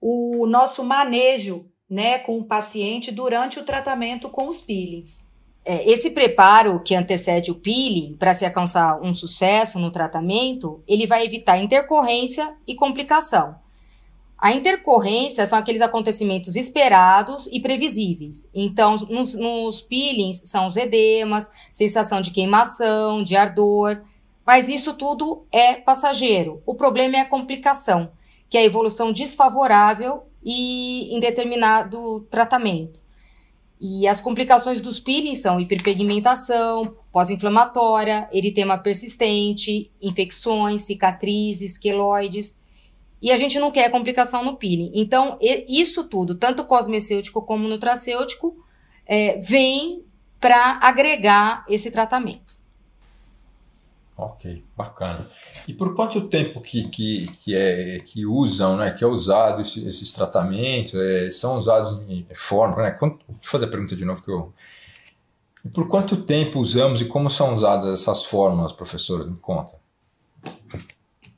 o 0.00 0.46
nosso 0.46 0.82
manejo 0.82 1.70
né, 1.90 2.18
com 2.18 2.38
o 2.38 2.44
paciente 2.44 3.12
durante 3.12 3.58
o 3.58 3.64
tratamento 3.64 4.30
com 4.30 4.48
os 4.48 4.62
peelings. 4.62 5.28
É, 5.64 5.90
esse 5.90 6.10
preparo 6.10 6.80
que 6.80 6.94
antecede 6.94 7.50
o 7.50 7.54
peeling 7.54 8.16
para 8.18 8.34
se 8.34 8.44
alcançar 8.44 9.00
um 9.00 9.14
sucesso 9.14 9.78
no 9.78 9.90
tratamento, 9.90 10.82
ele 10.86 11.06
vai 11.06 11.24
evitar 11.24 11.58
intercorrência 11.58 12.54
e 12.66 12.74
complicação. 12.74 13.56
A 14.36 14.52
intercorrência 14.52 15.46
são 15.46 15.58
aqueles 15.58 15.80
acontecimentos 15.80 16.54
esperados 16.54 17.48
e 17.50 17.60
previsíveis. 17.60 18.50
Então, 18.54 18.94
nos, 19.08 19.34
nos 19.34 19.80
peelings 19.80 20.42
são 20.44 20.66
os 20.66 20.76
edemas, 20.76 21.48
sensação 21.72 22.20
de 22.20 22.30
queimação, 22.30 23.22
de 23.22 23.34
ardor, 23.34 24.02
mas 24.44 24.68
isso 24.68 24.92
tudo 24.92 25.46
é 25.50 25.76
passageiro. 25.76 26.62
O 26.66 26.74
problema 26.74 27.16
é 27.16 27.20
a 27.20 27.28
complicação, 27.28 28.10
que 28.50 28.58
é 28.58 28.60
a 28.60 28.64
evolução 28.64 29.12
desfavorável 29.12 30.24
e 30.44 31.16
em 31.16 31.18
determinado 31.18 32.20
tratamento. 32.30 33.03
E 33.80 34.06
as 34.06 34.20
complicações 34.20 34.80
dos 34.80 35.00
peelings 35.00 35.40
são 35.40 35.60
hiperpigmentação, 35.60 36.96
pós-inflamatória, 37.12 38.28
eritema 38.32 38.78
persistente, 38.78 39.90
infecções, 40.00 40.82
cicatrizes, 40.82 41.76
queloides. 41.78 42.62
E 43.20 43.30
a 43.30 43.36
gente 43.36 43.58
não 43.58 43.70
quer 43.70 43.90
complicação 43.90 44.44
no 44.44 44.56
peeling. 44.56 44.92
Então, 44.94 45.38
isso 45.40 46.04
tudo, 46.04 46.34
tanto 46.34 46.64
cosmecêutico 46.64 47.40
como 47.42 47.68
nutracêutico, 47.68 48.56
é, 49.06 49.36
vem 49.38 50.04
para 50.40 50.78
agregar 50.82 51.64
esse 51.68 51.90
tratamento. 51.90 52.43
Ok, 54.16 54.64
bacana. 54.76 55.28
E 55.66 55.74
por 55.74 55.94
quanto 55.96 56.28
tempo 56.28 56.60
que, 56.60 56.88
que, 56.88 57.26
que, 57.38 57.56
é, 57.56 57.98
que 57.98 58.24
usam, 58.24 58.76
né, 58.76 58.92
que 58.92 59.02
é 59.02 59.06
usado 59.06 59.60
esse, 59.60 59.86
esses 59.88 60.12
tratamentos, 60.12 60.94
é, 60.94 61.30
são 61.30 61.58
usados 61.58 62.00
em 62.08 62.24
forma, 62.32 62.82
né? 62.82 62.92
Quanto, 62.92 63.18
deixa 63.28 63.46
eu 63.46 63.50
fazer 63.50 63.64
a 63.64 63.68
pergunta 63.68 63.96
de 63.96 64.04
novo 64.04 64.22
que 64.22 64.30
eu... 64.30 64.52
E 65.64 65.68
por 65.68 65.88
quanto 65.88 66.22
tempo 66.22 66.60
usamos 66.60 67.00
e 67.00 67.06
como 67.06 67.28
são 67.28 67.54
usadas 67.54 68.00
essas 68.00 68.24
fórmulas, 68.24 68.72
professora? 68.72 69.24
Me 69.24 69.36
conta. 69.36 69.76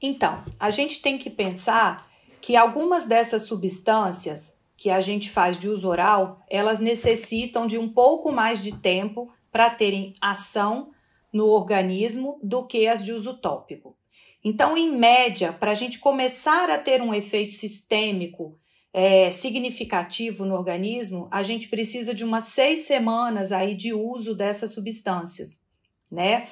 Então, 0.02 0.42
a 0.60 0.68
gente 0.68 1.00
tem 1.00 1.16
que 1.16 1.30
pensar 1.30 2.06
que 2.42 2.56
algumas 2.56 3.06
dessas 3.06 3.44
substâncias 3.44 4.60
que 4.76 4.90
a 4.90 5.00
gente 5.00 5.30
faz 5.30 5.56
de 5.56 5.68
uso 5.68 5.88
oral, 5.88 6.42
elas 6.50 6.78
necessitam 6.78 7.66
de 7.66 7.78
um 7.78 7.88
pouco 7.88 8.30
mais 8.30 8.62
de 8.62 8.72
tempo 8.72 9.30
para 9.50 9.70
terem 9.70 10.12
ação 10.20 10.90
no 11.32 11.46
organismo 11.46 12.38
do 12.42 12.66
que 12.66 12.86
as 12.86 13.04
de 13.04 13.12
uso 13.12 13.34
tópico. 13.40 13.96
Então, 14.44 14.76
em 14.76 14.96
média, 14.96 15.52
para 15.52 15.72
a 15.72 15.74
gente 15.74 15.98
começar 15.98 16.70
a 16.70 16.78
ter 16.78 17.02
um 17.02 17.12
efeito 17.12 17.52
sistêmico 17.52 18.58
é, 18.92 19.30
significativo 19.30 20.44
no 20.44 20.54
organismo, 20.54 21.28
a 21.32 21.42
gente 21.42 21.68
precisa 21.68 22.14
de 22.14 22.24
umas 22.24 22.44
seis 22.44 22.80
semanas 22.80 23.52
aí 23.52 23.74
de 23.74 23.92
uso 23.92 24.34
dessas 24.34 24.70
substâncias, 24.70 25.62
né? 26.10 26.48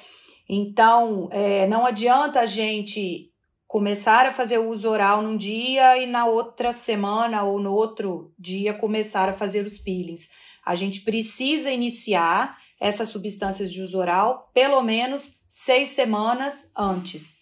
Então, 0.47 1.27
é, 1.31 1.65
não 1.67 1.85
adianta 1.85 2.41
a 2.41 2.45
gente 2.45 3.31
começar 3.65 4.27
a 4.27 4.31
fazer 4.31 4.59
o 4.59 4.69
uso 4.69 4.87
oral 4.89 5.21
num 5.21 5.35
dia 5.35 5.97
e 5.97 6.05
na 6.05 6.25
outra 6.25 6.71
semana 6.71 7.43
ou 7.43 7.59
no 7.59 7.73
outro 7.73 8.33
dia 8.37 8.73
começar 8.73 9.27
a 9.27 9.33
fazer 9.33 9.65
os 9.65 9.79
peelings. 9.79 10.29
A 10.65 10.75
gente 10.75 11.01
precisa 11.01 11.71
iniciar 11.71 12.57
essas 12.79 13.09
substâncias 13.09 13.71
de 13.71 13.81
uso 13.81 13.97
oral 13.97 14.49
pelo 14.53 14.81
menos 14.81 15.45
seis 15.49 15.89
semanas 15.89 16.71
antes, 16.77 17.37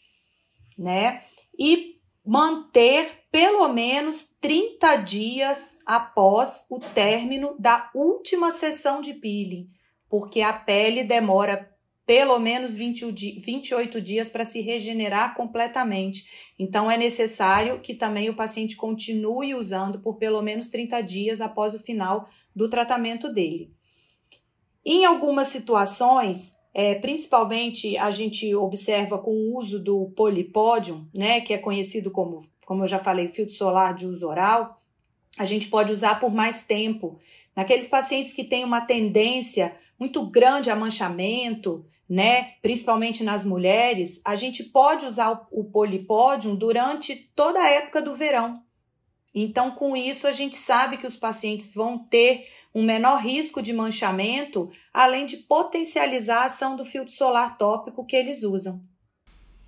né? 0.78 1.24
E 1.58 1.94
manter 2.26 3.24
pelo 3.32 3.68
menos 3.68 4.36
30 4.40 4.96
dias 4.98 5.80
após 5.86 6.66
o 6.70 6.80
término 6.80 7.56
da 7.60 7.90
última 7.94 8.52
sessão 8.52 9.02
de 9.02 9.14
peeling, 9.14 9.70
porque 10.08 10.42
a 10.42 10.54
pele 10.54 11.04
demora 11.04 11.74
pelo 12.06 12.38
menos 12.38 12.76
20, 12.76 13.12
28 13.40 14.02
dias 14.02 14.30
para 14.30 14.44
se 14.44 14.62
regenerar 14.62 15.36
completamente. 15.36 16.26
Então, 16.60 16.92
é 16.92 16.98
necessário 16.98 17.80
que 17.80 17.94
também 17.94 18.30
o 18.30 18.36
paciente 18.36 18.76
continue 18.76 19.56
usando 19.56 20.00
por 20.00 20.18
pelo 20.18 20.42
menos 20.42 20.68
30 20.68 21.02
dias 21.02 21.40
após 21.40 21.74
o 21.74 21.80
final 21.80 22.28
do 22.54 22.70
tratamento 22.70 23.32
dele. 23.32 23.74
Em 24.86 25.06
algumas 25.06 25.48
situações, 25.48 26.60
é, 26.74 26.96
principalmente 26.96 27.98
a 27.98 28.12
gente 28.12 28.54
observa 28.56 29.18
com 29.18 29.32
o 29.32 29.58
uso 29.58 29.80
do 29.80 30.12
polipódium, 30.16 31.08
né, 31.14 31.40
que 31.40 31.54
é 31.54 31.58
conhecido 31.58 32.12
como, 32.12 32.42
como 32.66 32.84
eu 32.84 32.88
já 32.88 33.00
falei, 33.00 33.30
filtro 33.30 33.54
solar 33.54 33.94
de 33.94 34.06
uso 34.06 34.28
oral, 34.28 34.82
a 35.38 35.46
gente 35.46 35.68
pode 35.68 35.92
usar 35.92 36.20
por 36.20 36.34
mais 36.34 36.66
tempo. 36.66 37.18
Naqueles 37.56 37.88
pacientes 37.88 38.34
que 38.34 38.44
têm 38.44 38.64
uma 38.66 38.82
tendência 38.82 39.76
muito 40.00 40.26
grande 40.26 40.70
a 40.70 40.76
manchamento, 40.76 41.86
né, 42.10 42.56
principalmente 42.62 43.24
nas 43.24 43.46
mulheres, 43.46 44.22
a 44.26 44.36
gente 44.36 44.64
pode 44.64 45.06
usar 45.06 45.48
o, 45.52 45.62
o 45.62 45.64
polipódium 45.64 46.56
durante 46.56 47.16
toda 47.36 47.60
a 47.60 47.70
época 47.70 48.02
do 48.02 48.16
verão. 48.16 48.62
Então, 49.34 49.72
com 49.72 49.96
isso, 49.98 50.28
a 50.28 50.32
gente 50.32 50.56
sabe 50.56 50.98
que 50.98 51.08
os 51.08 51.18
pacientes 51.18 51.74
vão 51.74 51.98
ter 51.98 52.48
um 52.74 52.84
menor 52.84 53.20
risco 53.20 53.62
de 53.62 53.74
manchamento, 53.74 54.70
além 54.94 55.26
de 55.26 55.38
potencializar 55.38 56.42
a 56.42 56.46
ação 56.46 56.76
do 56.76 56.86
filtro 56.86 57.14
solar 57.14 57.58
tópico 57.58 58.06
que 58.06 58.16
eles 58.16 58.44
usam. 58.44 58.82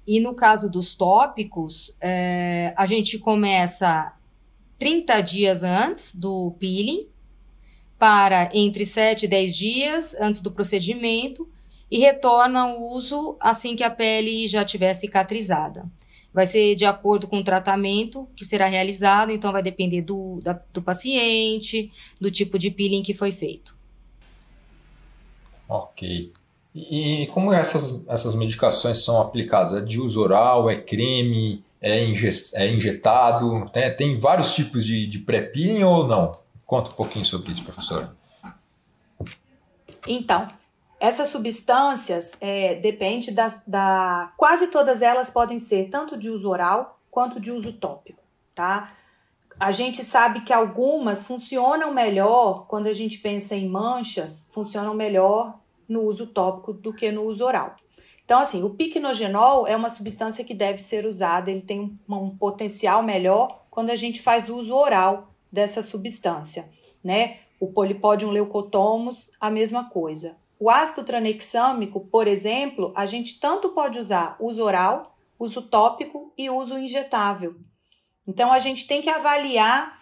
E 0.08 0.20
no 0.20 0.36
caso 0.36 0.70
dos 0.70 0.94
tópicos, 0.94 1.96
é, 2.00 2.74
a 2.78 2.86
gente 2.86 3.18
começa 3.18 4.14
30 4.78 5.22
dias 5.22 5.64
antes 5.64 6.14
do 6.14 6.56
peeling, 6.60 7.08
para 7.98 8.50
entre 8.54 8.86
7 8.86 9.26
e 9.26 9.28
10 9.28 9.56
dias 9.56 10.16
antes 10.20 10.42
do 10.42 10.52
procedimento 10.52 11.50
e 11.90 12.00
retorna 12.00 12.62
ao 12.62 12.84
uso 12.90 13.38
assim 13.40 13.76
que 13.76 13.84
a 13.84 13.90
pele 13.90 14.48
já 14.48 14.66
tiver 14.66 14.94
cicatrizada. 14.94 15.90
Vai 16.36 16.46
ser 16.46 16.76
de 16.76 16.84
acordo 16.84 17.28
com 17.28 17.38
o 17.40 17.44
tratamento 17.46 18.28
que 18.36 18.44
será 18.44 18.66
realizado, 18.66 19.32
então 19.32 19.54
vai 19.54 19.64
depender 19.64 20.02
do, 20.02 20.42
da, 20.44 20.60
do 20.74 20.82
paciente, 20.82 21.90
do 22.20 22.30
tipo 22.30 22.60
de 22.60 22.70
peeling 22.70 23.02
que 23.02 23.14
foi 23.14 23.32
feito. 23.32 23.74
Ok. 25.70 26.34
E 26.76 27.30
como 27.34 27.54
essas, 27.54 28.06
essas 28.06 28.36
medicações 28.36 29.02
são 29.02 29.22
aplicadas? 29.22 29.76
É 29.76 29.80
de 29.80 29.98
uso 29.98 30.20
oral, 30.20 30.70
é 30.70 30.76
creme, 30.76 31.64
é, 31.82 32.00
é 32.02 32.70
injetado? 32.70 33.66
Tem, 33.72 33.96
tem 33.96 34.20
vários 34.20 34.54
tipos 34.54 34.86
de, 34.86 35.08
de 35.08 35.20
pré-peeling 35.20 35.84
ou 35.86 36.06
não? 36.06 36.34
Conta 36.66 36.90
um 36.90 36.96
pouquinho 36.96 37.26
sobre 37.26 37.54
isso, 37.54 37.64
professora. 37.64 38.14
Então, 40.06 40.46
essas 41.06 41.28
substâncias 41.28 42.36
é, 42.42 42.74
depende 42.76 43.30
da, 43.30 43.48
da. 43.68 44.34
Quase 44.36 44.68
todas 44.68 45.04
elas 45.04 45.30
podem 45.30 45.60
ser 45.60 45.90
tanto 45.90 46.18
de 46.18 46.32
uso 46.32 46.50
oral 46.50 47.00
quanto 47.12 47.40
de 47.40 47.52
uso 47.52 47.74
tópico, 47.74 48.24
tá? 48.56 48.92
A 49.60 49.72
gente 49.72 50.04
sabe 50.04 50.42
que 50.42 50.52
algumas 50.52 51.24
funcionam 51.24 51.94
melhor 51.94 52.66
quando 52.68 52.88
a 52.88 52.94
gente 52.94 53.20
pensa 53.20 53.56
em 53.56 53.70
manchas, 53.70 54.48
funcionam 54.50 54.96
melhor 54.96 55.60
no 55.88 56.02
uso 56.02 56.26
tópico 56.26 56.74
do 56.74 56.92
que 56.92 57.12
no 57.12 57.26
uso 57.26 57.46
oral. 57.46 57.76
Então, 58.26 58.40
assim, 58.40 58.64
o 58.64 58.72
piquenogenol 58.72 59.68
é 59.68 59.76
uma 59.76 59.90
substância 59.90 60.44
que 60.44 60.56
deve 60.56 60.82
ser 60.82 61.06
usada, 61.06 61.52
ele 61.52 61.62
tem 61.62 61.80
um, 61.80 62.16
um 62.16 62.36
potencial 62.36 63.04
melhor 63.04 63.64
quando 63.70 63.92
a 63.92 63.96
gente 63.96 64.24
faz 64.24 64.50
uso 64.50 64.74
oral 64.74 65.30
dessa 65.52 65.84
substância, 65.84 66.68
né? 67.04 67.38
O 67.60 67.68
polipódium 67.68 68.32
leucotomus, 68.32 69.32
a 69.40 69.52
mesma 69.52 69.88
coisa. 69.88 70.36
O 70.60 70.70
ácido 70.70 71.04
tranexâmico, 71.04 72.02
por 72.08 72.28
exemplo, 72.28 72.94
a 72.96 73.06
gente 73.06 73.40
tanto 73.40 73.70
pode 73.70 74.00
usar 74.00 74.38
uso 74.40 74.64
oral, 74.64 75.18
uso 75.38 75.62
tópico 75.62 76.34
e 76.38 76.50
uso 76.50 76.78
injetável. 76.78 77.56
Então, 78.28 78.52
a 78.52 78.60
gente 78.60 78.88
tem 78.88 79.02
que 79.02 79.10
avaliar 79.10 80.00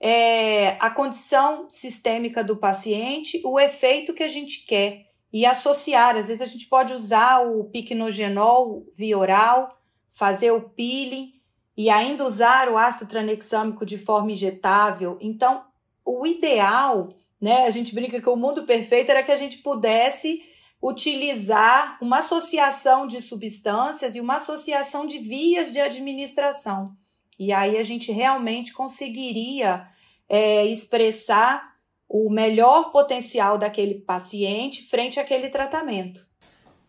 é, 0.00 0.76
a 0.80 0.90
condição 0.90 1.68
sistêmica 1.68 2.42
do 2.42 2.56
paciente, 2.56 3.40
o 3.44 3.60
efeito 3.60 4.14
que 4.14 4.22
a 4.22 4.28
gente 4.28 4.64
quer 4.64 5.06
e 5.32 5.44
associar. 5.44 6.16
Às 6.16 6.28
vezes, 6.28 6.42
a 6.42 6.46
gente 6.46 6.66
pode 6.66 6.92
usar 6.94 7.46
o 7.46 7.64
piquenogenol 7.64 8.86
via 8.94 9.18
oral, 9.18 9.78
fazer 10.10 10.50
o 10.50 10.62
peeling 10.62 11.34
e 11.76 11.88
ainda 11.90 12.24
usar 12.24 12.68
o 12.68 12.76
ácido 12.76 13.08
tranexâmico 13.08 13.86
de 13.86 13.98
forma 13.98 14.32
injetável. 14.32 15.18
Então, 15.20 15.64
o 16.04 16.26
ideal 16.26 17.10
né? 17.40 17.66
A 17.66 17.70
gente 17.70 17.94
brinca 17.94 18.20
que 18.20 18.28
o 18.28 18.36
mundo 18.36 18.64
perfeito 18.64 19.10
era 19.10 19.22
que 19.22 19.32
a 19.32 19.36
gente 19.36 19.58
pudesse 19.58 20.42
utilizar 20.82 21.98
uma 22.00 22.18
associação 22.18 23.06
de 23.06 23.20
substâncias 23.20 24.14
e 24.14 24.20
uma 24.20 24.36
associação 24.36 25.06
de 25.06 25.18
vias 25.18 25.70
de 25.70 25.80
administração. 25.80 26.96
E 27.38 27.52
aí 27.52 27.78
a 27.78 27.82
gente 27.82 28.12
realmente 28.12 28.72
conseguiria 28.72 29.86
é, 30.28 30.66
expressar 30.66 31.70
o 32.08 32.28
melhor 32.28 32.90
potencial 32.90 33.56
daquele 33.56 33.94
paciente 33.94 34.82
frente 34.82 35.20
àquele 35.20 35.48
tratamento. 35.48 36.28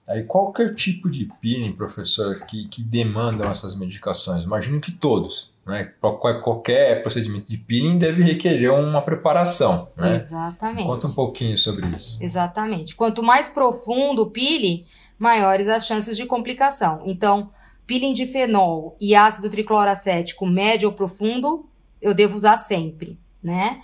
Aí 0.08 0.24
qualquer 0.24 0.74
tipo 0.74 1.10
de 1.10 1.32
peeling, 1.40 1.74
professor, 1.74 2.44
que, 2.46 2.68
que 2.68 2.82
demandam 2.82 3.50
essas 3.50 3.76
medicações? 3.76 4.44
Imagino 4.44 4.82
que 4.82 4.92
todos. 4.92 5.51
Né? 5.66 5.92
Qualquer 6.00 7.02
procedimento 7.02 7.48
de 7.48 7.58
peeling 7.58 7.98
deve 7.98 8.24
requerer 8.24 8.74
uma 8.74 9.02
preparação. 9.02 9.90
Né? 9.96 10.18
Exatamente. 10.18 10.88
Conta 10.88 11.08
um 11.08 11.14
pouquinho 11.14 11.58
sobre 11.58 11.88
isso. 11.88 12.18
Exatamente. 12.22 12.96
Quanto 12.96 13.22
mais 13.22 13.48
profundo 13.48 14.24
o 14.24 14.32
peeling, 14.32 14.86
maiores 15.20 15.68
as 15.68 15.86
chances 15.86 16.18
de 16.18 16.26
complicação. 16.26 17.04
Então, 17.06 17.52
peeling 17.86 18.14
de 18.14 18.26
fenol 18.26 18.96
e 19.00 19.16
ácido 19.16 19.50
tricloracético 19.50 20.46
médio 20.46 20.90
ou 20.90 20.96
profundo, 20.96 21.70
eu 22.02 22.14
devo 22.14 22.36
usar 22.36 22.58
sempre, 22.58 23.20
né? 23.44 23.82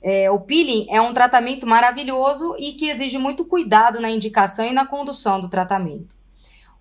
É, 0.00 0.30
o 0.30 0.40
peeling 0.40 0.86
é 0.90 1.00
um 1.00 1.12
tratamento 1.12 1.66
maravilhoso 1.66 2.54
e 2.58 2.72
que 2.72 2.88
exige 2.88 3.18
muito 3.18 3.44
cuidado 3.44 4.00
na 4.00 4.08
indicação 4.08 4.64
e 4.64 4.72
na 4.72 4.86
condução 4.86 5.40
do 5.40 5.48
tratamento. 5.48 6.16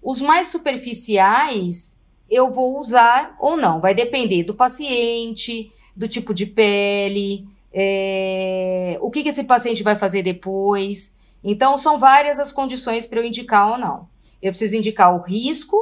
Os 0.01 0.21
mais 0.21 0.47
superficiais 0.47 2.03
eu 2.29 2.49
vou 2.49 2.79
usar 2.79 3.35
ou 3.39 3.55
não, 3.57 3.79
vai 3.79 3.93
depender 3.93 4.43
do 4.43 4.55
paciente, 4.55 5.71
do 5.95 6.07
tipo 6.07 6.33
de 6.33 6.45
pele, 6.45 7.47
é, 7.73 8.97
o 9.01 9.09
que, 9.09 9.23
que 9.23 9.29
esse 9.29 9.43
paciente 9.43 9.83
vai 9.83 9.95
fazer 9.95 10.21
depois. 10.21 11.17
Então, 11.43 11.77
são 11.77 11.97
várias 11.97 12.39
as 12.39 12.51
condições 12.51 13.05
para 13.05 13.19
eu 13.19 13.25
indicar 13.25 13.71
ou 13.71 13.77
não. 13.77 14.09
Eu 14.41 14.51
preciso 14.51 14.75
indicar 14.75 15.15
o 15.15 15.21
risco, 15.21 15.77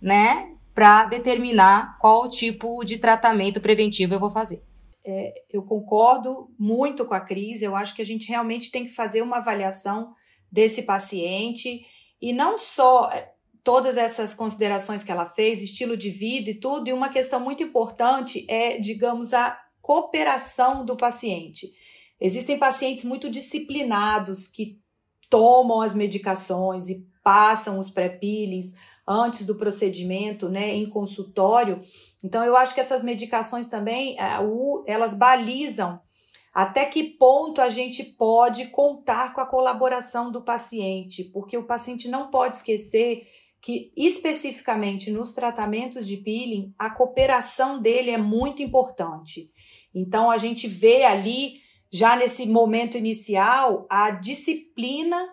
né, 0.00 0.50
para 0.74 1.06
determinar 1.06 1.96
qual 1.98 2.28
tipo 2.28 2.84
de 2.84 2.96
tratamento 2.96 3.60
preventivo 3.60 4.14
eu 4.14 4.20
vou 4.20 4.30
fazer. 4.30 4.62
É, 5.04 5.32
eu 5.50 5.62
concordo 5.62 6.50
muito 6.58 7.04
com 7.04 7.14
a 7.14 7.20
Cris, 7.20 7.62
eu 7.62 7.74
acho 7.74 7.94
que 7.94 8.02
a 8.02 8.06
gente 8.06 8.28
realmente 8.28 8.70
tem 8.70 8.84
que 8.84 8.92
fazer 8.92 9.22
uma 9.22 9.38
avaliação 9.38 10.12
desse 10.50 10.82
paciente 10.82 11.84
e 12.20 12.32
não 12.32 12.58
só 12.58 13.10
todas 13.62 13.96
essas 13.96 14.32
considerações 14.32 15.02
que 15.02 15.12
ela 15.12 15.26
fez, 15.26 15.62
estilo 15.62 15.96
de 15.96 16.10
vida 16.10 16.50
e 16.50 16.54
tudo, 16.54 16.88
e 16.88 16.92
uma 16.92 17.08
questão 17.08 17.40
muito 17.40 17.62
importante 17.62 18.44
é, 18.48 18.78
digamos, 18.78 19.34
a 19.34 19.58
cooperação 19.80 20.84
do 20.84 20.96
paciente. 20.96 21.70
Existem 22.20 22.58
pacientes 22.58 23.04
muito 23.04 23.30
disciplinados 23.30 24.46
que 24.46 24.78
tomam 25.28 25.80
as 25.80 25.94
medicações 25.94 26.88
e 26.88 27.06
passam 27.22 27.78
os 27.78 27.90
pré-peelings 27.90 28.74
antes 29.06 29.44
do 29.44 29.56
procedimento, 29.56 30.48
né, 30.48 30.74
em 30.74 30.88
consultório. 30.88 31.80
Então, 32.22 32.44
eu 32.44 32.56
acho 32.56 32.74
que 32.74 32.80
essas 32.80 33.02
medicações 33.02 33.66
também, 33.66 34.18
é, 34.18 34.38
elas 34.86 35.14
balizam 35.14 36.00
até 36.52 36.84
que 36.84 37.04
ponto 37.04 37.60
a 37.60 37.68
gente 37.68 38.02
pode 38.02 38.66
contar 38.66 39.32
com 39.32 39.40
a 39.40 39.46
colaboração 39.46 40.30
do 40.30 40.42
paciente, 40.42 41.24
porque 41.24 41.56
o 41.56 41.66
paciente 41.66 42.08
não 42.08 42.28
pode 42.28 42.56
esquecer 42.56 43.26
que 43.60 43.92
especificamente 43.96 45.10
nos 45.10 45.32
tratamentos 45.32 46.06
de 46.06 46.16
peeling, 46.16 46.72
a 46.78 46.90
cooperação 46.90 47.80
dele 47.80 48.10
é 48.10 48.18
muito 48.18 48.62
importante. 48.62 49.50
Então 49.94 50.30
a 50.30 50.38
gente 50.38 50.66
vê 50.66 51.04
ali 51.04 51.60
já 51.92 52.16
nesse 52.16 52.46
momento 52.46 52.96
inicial 52.96 53.86
a 53.90 54.10
disciplina 54.10 55.28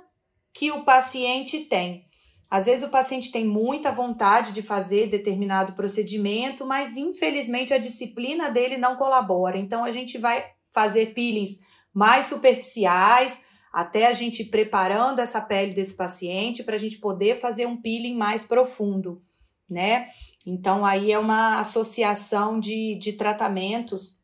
que 0.54 0.72
o 0.72 0.84
paciente 0.84 1.62
tem. 1.62 2.06
Às 2.50 2.66
vezes 2.66 2.84
o 2.84 2.90
paciente 2.90 3.32
tem 3.32 3.46
muita 3.46 3.92
vontade 3.92 4.52
de 4.52 4.62
fazer 4.62 5.08
determinado 5.08 5.74
procedimento, 5.74 6.66
mas 6.66 6.98
infelizmente 6.98 7.74
a 7.74 7.78
disciplina 7.78 8.50
dele 8.50 8.78
não 8.78 8.96
colabora. 8.96 9.58
Então 9.58 9.84
a 9.84 9.92
gente 9.92 10.18
vai 10.18 10.46
fazer 10.72 11.14
peelings 11.14 11.60
mais 11.94 12.26
superficiais, 12.26 13.42
até 13.78 14.08
a 14.08 14.14
gente 14.14 14.44
preparando 14.44 15.20
essa 15.20 15.40
pele 15.40 15.72
desse 15.72 15.96
paciente 15.96 16.64
para 16.64 16.74
a 16.74 16.80
gente 16.80 16.98
poder 16.98 17.40
fazer 17.40 17.68
um 17.68 17.78
peeling 17.78 18.18
mais 18.18 18.44
profundo, 18.44 19.22
né? 19.70 20.08
Então 20.48 20.84
aí 20.84 21.12
é 21.12 21.20
uma 21.20 21.60
associação 21.60 22.60
de, 22.60 22.96
de 22.96 23.14
tratamentos 23.14 24.16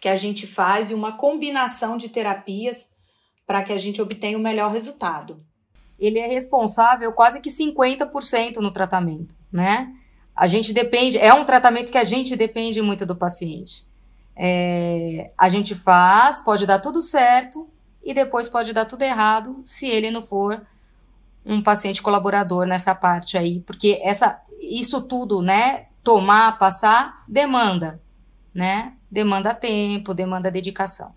que 0.00 0.08
a 0.08 0.16
gente 0.16 0.46
faz 0.46 0.90
e 0.90 0.94
uma 0.94 1.12
combinação 1.12 1.98
de 1.98 2.08
terapias 2.08 2.96
para 3.46 3.62
que 3.62 3.70
a 3.70 3.76
gente 3.76 4.00
obtenha 4.00 4.38
o 4.38 4.40
melhor 4.40 4.72
resultado. 4.72 5.44
Ele 5.98 6.18
é 6.18 6.26
responsável 6.26 7.12
quase 7.12 7.42
que 7.42 7.50
50% 7.50 8.60
no 8.62 8.72
tratamento, 8.72 9.36
né? 9.52 9.94
A 10.34 10.46
gente 10.46 10.72
depende, 10.72 11.18
é 11.18 11.34
um 11.34 11.44
tratamento 11.44 11.92
que 11.92 11.98
a 11.98 12.04
gente 12.04 12.34
depende 12.34 12.80
muito 12.80 13.04
do 13.04 13.14
paciente. 13.14 13.84
É, 14.34 15.30
a 15.36 15.50
gente 15.50 15.74
faz, 15.74 16.40
pode 16.40 16.64
dar 16.64 16.78
tudo 16.78 17.02
certo, 17.02 17.68
e 18.02 18.14
depois 18.14 18.48
pode 18.48 18.72
dar 18.72 18.84
tudo 18.84 19.02
errado 19.02 19.60
se 19.64 19.88
ele 19.88 20.10
não 20.10 20.22
for 20.22 20.60
um 21.44 21.62
paciente 21.62 22.02
colaborador 22.02 22.66
nessa 22.66 22.94
parte 22.94 23.36
aí, 23.38 23.60
porque 23.60 23.98
essa 24.02 24.40
isso 24.60 25.02
tudo, 25.02 25.40
né, 25.42 25.86
tomar, 26.04 26.58
passar, 26.58 27.24
demanda, 27.26 28.00
né? 28.54 28.94
Demanda 29.10 29.54
tempo, 29.54 30.14
demanda 30.14 30.50
dedicação. 30.50 31.12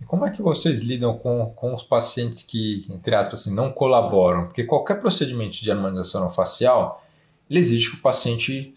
E 0.00 0.04
como 0.04 0.26
é 0.26 0.30
que 0.30 0.42
vocês 0.42 0.80
lidam 0.80 1.16
com, 1.18 1.52
com 1.54 1.74
os 1.74 1.82
pacientes 1.82 2.42
que, 2.42 2.86
entre 2.88 3.14
aspas, 3.14 3.40
assim, 3.40 3.54
não 3.54 3.70
colaboram? 3.70 4.46
Porque 4.46 4.64
qualquer 4.64 5.00
procedimento 5.00 5.60
de 5.60 5.70
harmonização 5.70 6.28
facial, 6.28 7.04
exige 7.50 7.90
que 7.90 7.96
o 7.96 8.00
paciente 8.00 8.74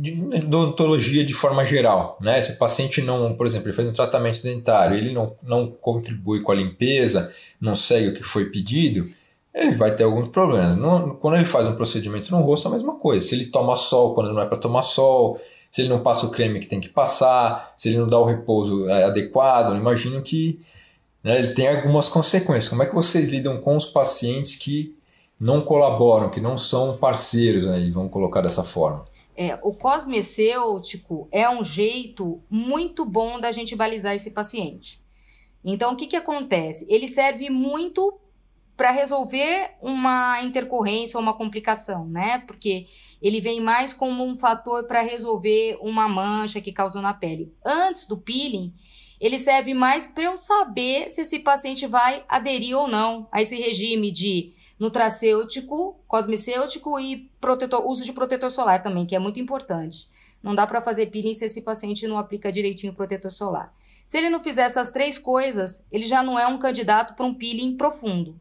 de 0.00 0.22
odontologia 0.46 1.24
de 1.24 1.34
forma 1.34 1.64
geral, 1.64 2.18
né? 2.20 2.40
Se 2.42 2.52
o 2.52 2.56
paciente 2.56 3.00
não, 3.00 3.34
por 3.34 3.46
exemplo, 3.46 3.68
ele 3.68 3.76
faz 3.76 3.88
um 3.88 3.92
tratamento 3.92 4.42
dentário, 4.42 4.96
ele 4.96 5.12
não, 5.12 5.34
não 5.42 5.70
contribui 5.70 6.40
com 6.42 6.52
a 6.52 6.54
limpeza, 6.54 7.32
não 7.60 7.76
segue 7.76 8.08
o 8.08 8.14
que 8.14 8.22
foi 8.22 8.46
pedido, 8.46 9.08
ele 9.54 9.74
vai 9.74 9.94
ter 9.94 10.04
alguns 10.04 10.28
problemas. 10.28 10.76
Não, 10.76 11.16
quando 11.16 11.36
ele 11.36 11.44
faz 11.44 11.66
um 11.66 11.76
procedimento 11.76 12.30
no 12.30 12.42
rosto, 12.42 12.68
é 12.68 12.70
a 12.70 12.74
mesma 12.74 12.94
coisa. 12.96 13.26
Se 13.26 13.34
ele 13.34 13.46
toma 13.46 13.76
sol 13.76 14.14
quando 14.14 14.32
não 14.32 14.40
é 14.40 14.46
para 14.46 14.58
tomar 14.58 14.82
sol, 14.82 15.38
se 15.70 15.82
ele 15.82 15.88
não 15.88 16.00
passa 16.00 16.26
o 16.26 16.30
creme 16.30 16.60
que 16.60 16.66
tem 16.66 16.80
que 16.80 16.88
passar, 16.88 17.74
se 17.76 17.88
ele 17.88 17.98
não 17.98 18.08
dá 18.08 18.18
o 18.18 18.24
repouso 18.24 18.88
é, 18.88 19.04
adequado, 19.04 19.76
imagino 19.76 20.22
que 20.22 20.60
né, 21.22 21.38
ele 21.38 21.52
tem 21.52 21.68
algumas 21.68 22.08
consequências. 22.08 22.68
Como 22.68 22.82
é 22.82 22.86
que 22.86 22.94
vocês 22.94 23.30
lidam 23.30 23.58
com 23.58 23.76
os 23.76 23.86
pacientes 23.86 24.56
que 24.56 24.96
não 25.38 25.60
colaboram, 25.60 26.30
que 26.30 26.40
não 26.40 26.56
são 26.56 26.96
parceiros, 26.96 27.66
né, 27.66 27.90
vamos 27.92 28.12
colocar 28.12 28.40
dessa 28.40 28.64
forma? 28.64 29.04
É, 29.34 29.58
o 29.62 29.72
cosmecêutico 29.72 31.28
é 31.32 31.48
um 31.48 31.64
jeito 31.64 32.42
muito 32.50 33.04
bom 33.04 33.40
da 33.40 33.50
gente 33.50 33.74
balizar 33.74 34.14
esse 34.14 34.32
paciente. 34.32 35.00
Então, 35.64 35.92
o 35.92 35.96
que, 35.96 36.06
que 36.06 36.16
acontece? 36.16 36.86
Ele 36.88 37.06
serve 37.06 37.48
muito 37.48 38.18
para 38.76 38.90
resolver 38.90 39.70
uma 39.80 40.42
intercorrência 40.42 41.16
ou 41.16 41.22
uma 41.22 41.34
complicação, 41.34 42.06
né? 42.06 42.38
Porque 42.46 42.86
ele 43.20 43.40
vem 43.40 43.60
mais 43.60 43.94
como 43.94 44.24
um 44.24 44.36
fator 44.36 44.86
para 44.86 45.00
resolver 45.02 45.78
uma 45.80 46.08
mancha 46.08 46.60
que 46.60 46.72
causou 46.72 47.00
na 47.00 47.14
pele. 47.14 47.54
Antes 47.64 48.06
do 48.06 48.18
peeling, 48.18 48.74
ele 49.20 49.38
serve 49.38 49.72
mais 49.72 50.08
para 50.08 50.24
eu 50.24 50.36
saber 50.36 51.08
se 51.08 51.20
esse 51.20 51.38
paciente 51.38 51.86
vai 51.86 52.24
aderir 52.28 52.76
ou 52.76 52.88
não 52.88 53.28
a 53.30 53.40
esse 53.40 53.56
regime 53.56 54.10
de 54.10 54.52
nutracêutico, 54.82 56.00
cosmecêutico 56.08 56.98
e 56.98 57.30
protetor, 57.40 57.86
uso 57.86 58.04
de 58.04 58.12
protetor 58.12 58.50
solar 58.50 58.82
também, 58.82 59.06
que 59.06 59.14
é 59.14 59.18
muito 59.20 59.38
importante. 59.38 60.08
Não 60.42 60.56
dá 60.56 60.66
para 60.66 60.80
fazer 60.80 61.06
peeling 61.06 61.34
se 61.34 61.44
esse 61.44 61.62
paciente 61.62 62.08
não 62.08 62.18
aplica 62.18 62.50
direitinho 62.50 62.92
o 62.92 62.96
protetor 62.96 63.30
solar. 63.30 63.72
Se 64.04 64.18
ele 64.18 64.28
não 64.28 64.40
fizer 64.40 64.62
essas 64.62 64.90
três 64.90 65.18
coisas, 65.18 65.86
ele 65.92 66.04
já 66.04 66.20
não 66.20 66.36
é 66.36 66.48
um 66.48 66.58
candidato 66.58 67.14
para 67.14 67.24
um 67.24 67.32
peeling 67.32 67.76
profundo. 67.76 68.36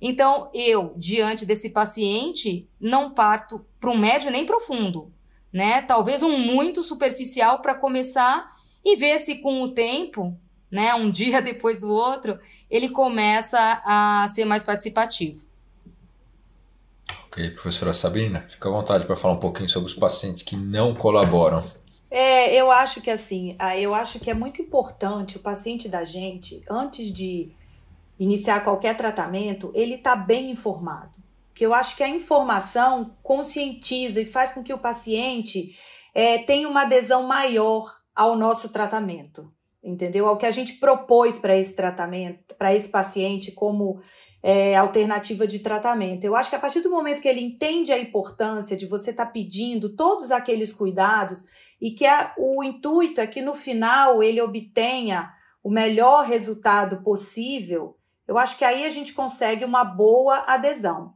Então, 0.00 0.50
eu, 0.52 0.92
diante 0.96 1.46
desse 1.46 1.70
paciente, 1.70 2.68
não 2.80 3.14
parto 3.14 3.64
para 3.78 3.90
um 3.90 3.96
médio 3.96 4.28
nem 4.28 4.44
profundo, 4.44 5.12
né? 5.52 5.82
Talvez 5.82 6.20
um 6.20 6.36
muito 6.36 6.82
superficial 6.82 7.62
para 7.62 7.76
começar 7.76 8.44
e 8.84 8.96
ver 8.96 9.20
se 9.20 9.36
com 9.36 9.62
o 9.62 9.72
tempo, 9.72 10.36
né, 10.68 10.92
um 10.96 11.08
dia 11.12 11.40
depois 11.40 11.78
do 11.78 11.88
outro, 11.88 12.40
ele 12.68 12.88
começa 12.88 13.80
a 13.84 14.26
ser 14.26 14.44
mais 14.44 14.64
participativo. 14.64 15.46
Ok, 17.36 17.50
professora 17.50 17.92
Sabrina, 17.92 18.46
fica 18.48 18.66
à 18.66 18.72
vontade 18.72 19.04
para 19.04 19.14
falar 19.14 19.34
um 19.34 19.38
pouquinho 19.38 19.68
sobre 19.68 19.88
os 19.88 19.94
pacientes 19.94 20.42
que 20.42 20.56
não 20.56 20.94
colaboram. 20.94 21.62
É, 22.10 22.54
eu 22.54 22.70
acho 22.70 23.02
que 23.02 23.10
assim, 23.10 23.54
ah, 23.58 23.76
eu 23.76 23.94
acho 23.94 24.18
que 24.18 24.30
é 24.30 24.34
muito 24.34 24.62
importante 24.62 25.36
o 25.36 25.40
paciente 25.40 25.86
da 25.86 26.02
gente, 26.02 26.64
antes 26.66 27.12
de 27.12 27.52
iniciar 28.18 28.64
qualquer 28.64 28.96
tratamento, 28.96 29.70
ele 29.74 29.98
tá 29.98 30.16
bem 30.16 30.50
informado. 30.50 31.18
Porque 31.48 31.66
eu 31.66 31.74
acho 31.74 31.94
que 31.94 32.02
a 32.02 32.08
informação 32.08 33.12
conscientiza 33.22 34.18
e 34.18 34.24
faz 34.24 34.52
com 34.52 34.62
que 34.62 34.72
o 34.72 34.78
paciente 34.78 35.76
é, 36.14 36.38
tenha 36.38 36.66
uma 36.66 36.82
adesão 36.82 37.26
maior 37.26 37.98
ao 38.14 38.34
nosso 38.34 38.70
tratamento, 38.70 39.52
entendeu? 39.84 40.26
Ao 40.26 40.38
que 40.38 40.46
a 40.46 40.50
gente 40.50 40.72
propôs 40.74 41.38
para 41.38 41.54
esse 41.54 41.76
tratamento, 41.76 42.54
para 42.54 42.74
esse 42.74 42.88
paciente 42.88 43.52
como 43.52 44.00
é, 44.48 44.76
alternativa 44.76 45.44
de 45.44 45.58
tratamento. 45.58 46.22
Eu 46.22 46.36
acho 46.36 46.50
que 46.50 46.54
a 46.54 46.60
partir 46.60 46.80
do 46.80 46.88
momento 46.88 47.20
que 47.20 47.26
ele 47.26 47.40
entende 47.40 47.90
a 47.90 47.98
importância 47.98 48.76
de 48.76 48.86
você 48.86 49.10
estar 49.10 49.26
tá 49.26 49.32
pedindo 49.32 49.88
todos 49.96 50.30
aqueles 50.30 50.72
cuidados 50.72 51.44
e 51.80 51.90
que 51.90 52.06
a, 52.06 52.32
o 52.38 52.62
intuito 52.62 53.20
é 53.20 53.26
que 53.26 53.42
no 53.42 53.56
final 53.56 54.22
ele 54.22 54.40
obtenha 54.40 55.32
o 55.64 55.68
melhor 55.68 56.22
resultado 56.24 57.02
possível, 57.02 57.96
eu 58.28 58.38
acho 58.38 58.56
que 58.56 58.64
aí 58.64 58.84
a 58.84 58.88
gente 58.88 59.12
consegue 59.12 59.64
uma 59.64 59.82
boa 59.82 60.44
adesão. 60.46 61.14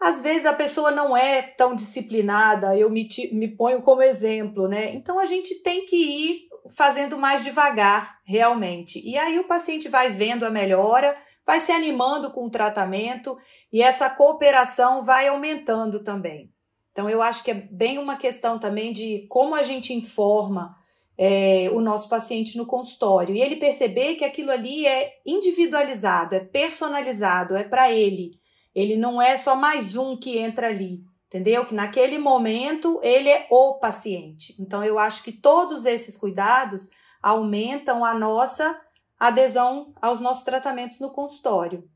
às 0.00 0.20
vezes 0.20 0.46
a 0.46 0.52
pessoa 0.52 0.92
não 0.92 1.16
é 1.16 1.42
tão 1.42 1.74
disciplinada, 1.74 2.78
eu 2.78 2.88
me, 2.88 3.08
me 3.32 3.48
ponho 3.48 3.82
como 3.82 4.00
exemplo, 4.00 4.68
né? 4.68 4.94
Então 4.94 5.18
a 5.18 5.26
gente 5.26 5.60
tem 5.60 5.86
que 5.86 5.96
ir 5.96 6.48
fazendo 6.76 7.18
mais 7.18 7.42
devagar, 7.42 8.20
realmente. 8.24 9.00
E 9.04 9.18
aí 9.18 9.40
o 9.40 9.48
paciente 9.48 9.88
vai 9.88 10.10
vendo 10.10 10.44
a 10.46 10.50
melhora, 10.50 11.16
vai 11.46 11.60
se 11.60 11.72
animando 11.72 12.30
com 12.30 12.46
o 12.46 12.50
tratamento 12.50 13.36
e 13.72 13.82
essa 13.82 14.08
cooperação 14.08 15.02
vai 15.02 15.28
aumentando 15.28 16.02
também. 16.02 16.52
Então 16.92 17.10
eu 17.10 17.22
acho 17.22 17.42
que 17.42 17.50
é 17.50 17.54
bem 17.54 17.98
uma 17.98 18.16
questão 18.16 18.58
também 18.58 18.92
de 18.92 19.26
como 19.28 19.54
a 19.54 19.62
gente 19.62 19.92
informa 19.92 20.76
é, 21.18 21.68
o 21.72 21.80
nosso 21.80 22.08
paciente 22.08 22.56
no 22.56 22.66
consultório 22.66 23.34
e 23.34 23.40
ele 23.40 23.56
perceber 23.56 24.14
que 24.14 24.24
aquilo 24.24 24.50
ali 24.50 24.86
é 24.86 25.12
individualizado, 25.26 26.34
é 26.34 26.40
personalizado, 26.40 27.56
é 27.56 27.64
para 27.64 27.90
ele. 27.90 28.38
Ele 28.74 28.96
não 28.96 29.22
é 29.22 29.36
só 29.36 29.54
mais 29.54 29.94
um 29.96 30.16
que 30.16 30.38
entra 30.38 30.68
ali, 30.68 31.02
entendeu? 31.26 31.64
Que 31.64 31.74
naquele 31.74 32.18
momento 32.18 33.00
ele 33.02 33.28
é 33.28 33.46
o 33.50 33.74
paciente. 33.74 34.54
Então 34.58 34.84
eu 34.84 34.98
acho 34.98 35.22
que 35.22 35.32
todos 35.32 35.86
esses 35.86 36.16
cuidados 36.16 36.90
aumentam 37.22 38.04
a 38.04 38.14
nossa 38.14 38.80
adesão 39.28 39.92
aos 40.00 40.20
nossos 40.20 40.44
tratamentos 40.44 41.00
no 41.00 41.10
consultório. 41.10 41.88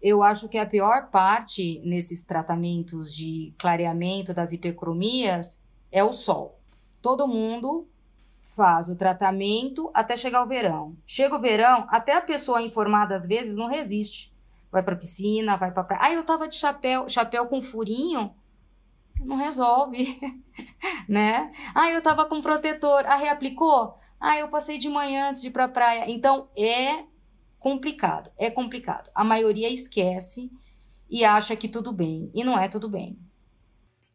Eu 0.00 0.22
acho 0.22 0.48
que 0.48 0.58
a 0.58 0.66
pior 0.66 1.10
parte 1.10 1.80
nesses 1.84 2.24
tratamentos 2.24 3.14
de 3.14 3.54
clareamento 3.58 4.34
das 4.34 4.52
hipercromias 4.52 5.64
é 5.90 6.02
o 6.02 6.12
sol. 6.12 6.60
Todo 7.00 7.28
mundo 7.28 7.88
faz 8.56 8.88
o 8.88 8.96
tratamento 8.96 9.90
até 9.94 10.16
chegar 10.16 10.42
o 10.42 10.48
verão. 10.48 10.96
Chega 11.06 11.36
o 11.36 11.40
verão, 11.40 11.86
até 11.88 12.16
a 12.16 12.20
pessoa 12.20 12.62
informada 12.62 13.14
às 13.14 13.26
vezes 13.26 13.56
não 13.56 13.68
resiste 13.68 14.32
vai 14.72 14.82
pra 14.82 14.96
piscina, 14.96 15.54
vai 15.54 15.70
pra 15.70 15.84
praia. 15.84 16.00
Ah, 16.02 16.14
eu 16.14 16.24
tava 16.24 16.48
de 16.48 16.54
chapéu, 16.54 17.06
chapéu 17.06 17.46
com 17.46 17.60
furinho. 17.60 18.34
Não 19.24 19.36
resolve, 19.36 20.18
né? 21.08 21.50
Ah, 21.74 21.90
eu 21.90 22.02
tava 22.02 22.24
com 22.26 22.40
protetor. 22.40 23.04
Ah, 23.06 23.16
reaplicou? 23.16 23.94
Ah, 24.20 24.38
eu 24.38 24.48
passei 24.48 24.78
de 24.78 24.88
manhã 24.88 25.30
antes 25.30 25.40
de 25.40 25.48
ir 25.48 25.52
pra 25.52 25.68
praia. 25.68 26.10
Então, 26.10 26.48
é 26.56 27.04
complicado, 27.58 28.30
é 28.36 28.50
complicado. 28.50 29.10
A 29.14 29.24
maioria 29.24 29.70
esquece 29.70 30.50
e 31.08 31.24
acha 31.24 31.54
que 31.54 31.68
tudo 31.68 31.92
bem. 31.92 32.30
E 32.34 32.42
não 32.42 32.58
é 32.58 32.68
tudo 32.68 32.88
bem. 32.88 33.18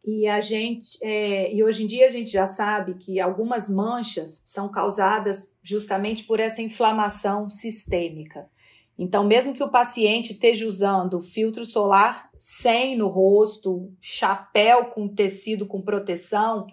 E 0.04 0.26
a 0.26 0.40
gente, 0.40 0.98
é, 1.02 1.52
e 1.54 1.62
hoje 1.62 1.84
em 1.84 1.86
dia 1.86 2.06
a 2.06 2.10
gente 2.10 2.30
já 2.30 2.46
sabe 2.46 2.94
que 2.94 3.20
algumas 3.20 3.68
manchas 3.68 4.42
são 4.44 4.70
causadas 4.70 5.52
justamente 5.62 6.24
por 6.24 6.40
essa 6.40 6.62
inflamação 6.62 7.50
sistêmica. 7.50 8.48
Então, 8.98 9.22
mesmo 9.22 9.54
que 9.54 9.62
o 9.62 9.70
paciente 9.70 10.32
esteja 10.32 10.66
usando 10.66 11.20
filtro 11.20 11.64
solar 11.64 12.28
sem 12.36 12.96
no 12.96 13.06
rosto, 13.06 13.92
chapéu 14.00 14.86
com 14.86 15.06
tecido 15.06 15.66
com 15.66 15.80
proteção, 15.80 16.66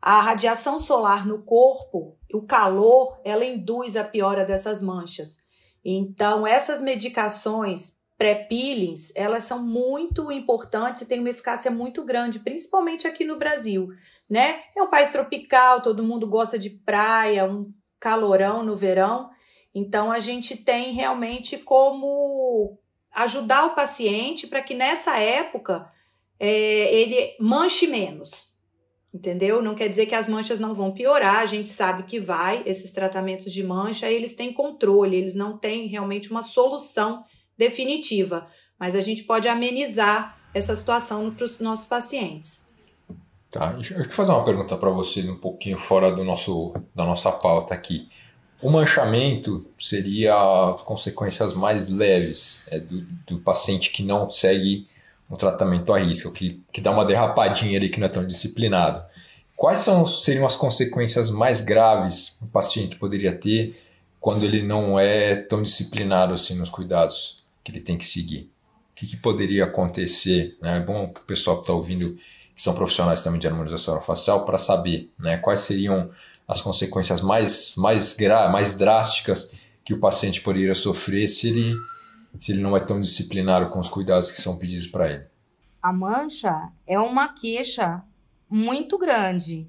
a 0.00 0.20
radiação 0.20 0.78
solar 0.78 1.26
no 1.26 1.42
corpo, 1.42 2.16
o 2.32 2.42
calor, 2.42 3.20
ela 3.24 3.44
induz 3.44 3.96
a 3.96 4.04
piora 4.04 4.44
dessas 4.44 4.82
manchas. 4.82 5.38
Então, 5.84 6.46
essas 6.46 6.80
medicações 6.80 7.98
pré-peelings, 8.16 9.12
elas 9.14 9.44
são 9.44 9.62
muito 9.62 10.32
importantes 10.32 11.02
e 11.02 11.06
têm 11.06 11.20
uma 11.20 11.30
eficácia 11.30 11.70
muito 11.70 12.04
grande, 12.04 12.40
principalmente 12.40 13.06
aqui 13.06 13.24
no 13.24 13.36
Brasil, 13.36 13.88
né? 14.28 14.60
É 14.76 14.82
um 14.82 14.90
país 14.90 15.08
tropical, 15.08 15.80
todo 15.80 16.02
mundo 16.02 16.26
gosta 16.26 16.58
de 16.58 16.70
praia, 16.70 17.44
um 17.44 17.72
calorão 18.00 18.64
no 18.64 18.76
verão. 18.76 19.30
Então, 19.74 20.10
a 20.10 20.18
gente 20.18 20.56
tem 20.56 20.92
realmente 20.92 21.58
como 21.58 22.78
ajudar 23.14 23.66
o 23.66 23.74
paciente 23.74 24.46
para 24.46 24.62
que 24.62 24.74
nessa 24.74 25.18
época 25.18 25.90
é, 26.38 26.94
ele 26.94 27.36
manche 27.40 27.86
menos. 27.86 28.56
Entendeu? 29.12 29.62
Não 29.62 29.74
quer 29.74 29.88
dizer 29.88 30.06
que 30.06 30.14
as 30.14 30.28
manchas 30.28 30.60
não 30.60 30.74
vão 30.74 30.92
piorar, 30.92 31.38
a 31.38 31.46
gente 31.46 31.70
sabe 31.70 32.02
que 32.02 32.20
vai. 32.20 32.62
Esses 32.66 32.92
tratamentos 32.92 33.52
de 33.52 33.64
mancha, 33.64 34.10
eles 34.10 34.34
têm 34.34 34.52
controle, 34.52 35.16
eles 35.16 35.34
não 35.34 35.56
têm 35.56 35.86
realmente 35.86 36.30
uma 36.30 36.42
solução 36.42 37.24
definitiva, 37.56 38.46
mas 38.78 38.94
a 38.94 39.00
gente 39.00 39.24
pode 39.24 39.48
amenizar 39.48 40.38
essa 40.54 40.76
situação 40.76 41.30
para 41.30 41.44
os 41.44 41.58
nossos 41.58 41.86
pacientes. 41.86 42.68
Tá, 43.50 43.72
deixa 43.72 43.94
eu 43.94 44.08
fazer 44.10 44.30
uma 44.30 44.44
pergunta 44.44 44.76
para 44.76 44.90
você, 44.90 45.28
um 45.28 45.38
pouquinho 45.40 45.78
fora 45.78 46.12
do 46.12 46.22
nosso, 46.22 46.74
da 46.94 47.04
nossa 47.04 47.32
pauta 47.32 47.72
aqui. 47.72 48.08
O 48.60 48.70
manchamento 48.70 49.70
seria 49.80 50.34
as 50.34 50.82
consequências 50.82 51.54
mais 51.54 51.88
leves 51.88 52.64
é, 52.68 52.80
do, 52.80 53.02
do, 53.26 53.38
paciente 53.38 53.92
que 53.92 54.02
não 54.02 54.28
segue 54.30 54.88
um 55.30 55.36
tratamento 55.36 55.92
a 55.92 55.98
risco, 55.98 56.32
que, 56.32 56.60
que 56.72 56.80
dá 56.80 56.90
uma 56.90 57.04
derrapadinha 57.04 57.78
ali 57.78 57.88
que 57.88 58.00
não 58.00 58.06
é 58.06 58.10
tão 58.10 58.26
disciplinado. 58.26 59.02
Quais 59.54 59.78
são, 59.78 60.06
seriam 60.06 60.46
as 60.46 60.56
consequências 60.56 61.30
mais 61.30 61.60
graves 61.60 62.36
que 62.38 62.44
o 62.44 62.48
paciente 62.48 62.96
poderia 62.96 63.32
ter 63.32 63.80
quando 64.20 64.44
ele 64.44 64.62
não 64.62 64.98
é 64.98 65.36
tão 65.36 65.62
disciplinado 65.62 66.32
assim 66.32 66.54
nos 66.54 66.70
cuidados 66.70 67.44
que 67.62 67.70
ele 67.70 67.80
tem 67.80 67.96
que 67.96 68.04
seguir? 68.04 68.50
O 68.92 68.94
que, 68.96 69.06
que 69.06 69.16
poderia 69.16 69.64
acontecer? 69.64 70.56
Né? 70.60 70.78
É 70.78 70.80
bom 70.80 71.08
que 71.08 71.20
o 71.20 71.24
pessoal 71.24 71.58
que 71.58 71.62
está 71.62 71.72
ouvindo, 71.72 72.16
que 72.54 72.62
são 72.62 72.74
profissionais 72.74 73.22
também 73.22 73.38
de 73.38 73.46
harmonização 73.46 74.00
facial, 74.00 74.44
para 74.44 74.58
saber 74.58 75.12
né, 75.18 75.36
quais 75.38 75.60
seriam 75.60 76.10
as 76.48 76.62
consequências 76.62 77.20
mais, 77.20 77.76
mais, 77.76 78.16
mais 78.50 78.72
drásticas 78.72 79.52
que 79.84 79.92
o 79.92 80.00
paciente 80.00 80.40
poderia 80.40 80.74
sofrer 80.74 81.28
se 81.28 81.48
ele, 81.48 81.76
se 82.40 82.52
ele 82.52 82.62
não 82.62 82.74
é 82.74 82.80
tão 82.80 82.98
disciplinado 82.98 83.68
com 83.68 83.78
os 83.78 83.88
cuidados 83.88 84.30
que 84.30 84.40
são 84.40 84.56
pedidos 84.56 84.86
para 84.86 85.12
ele. 85.12 85.26
A 85.82 85.92
mancha 85.92 86.70
é 86.86 86.98
uma 86.98 87.28
queixa 87.28 88.02
muito 88.48 88.96
grande. 88.96 89.68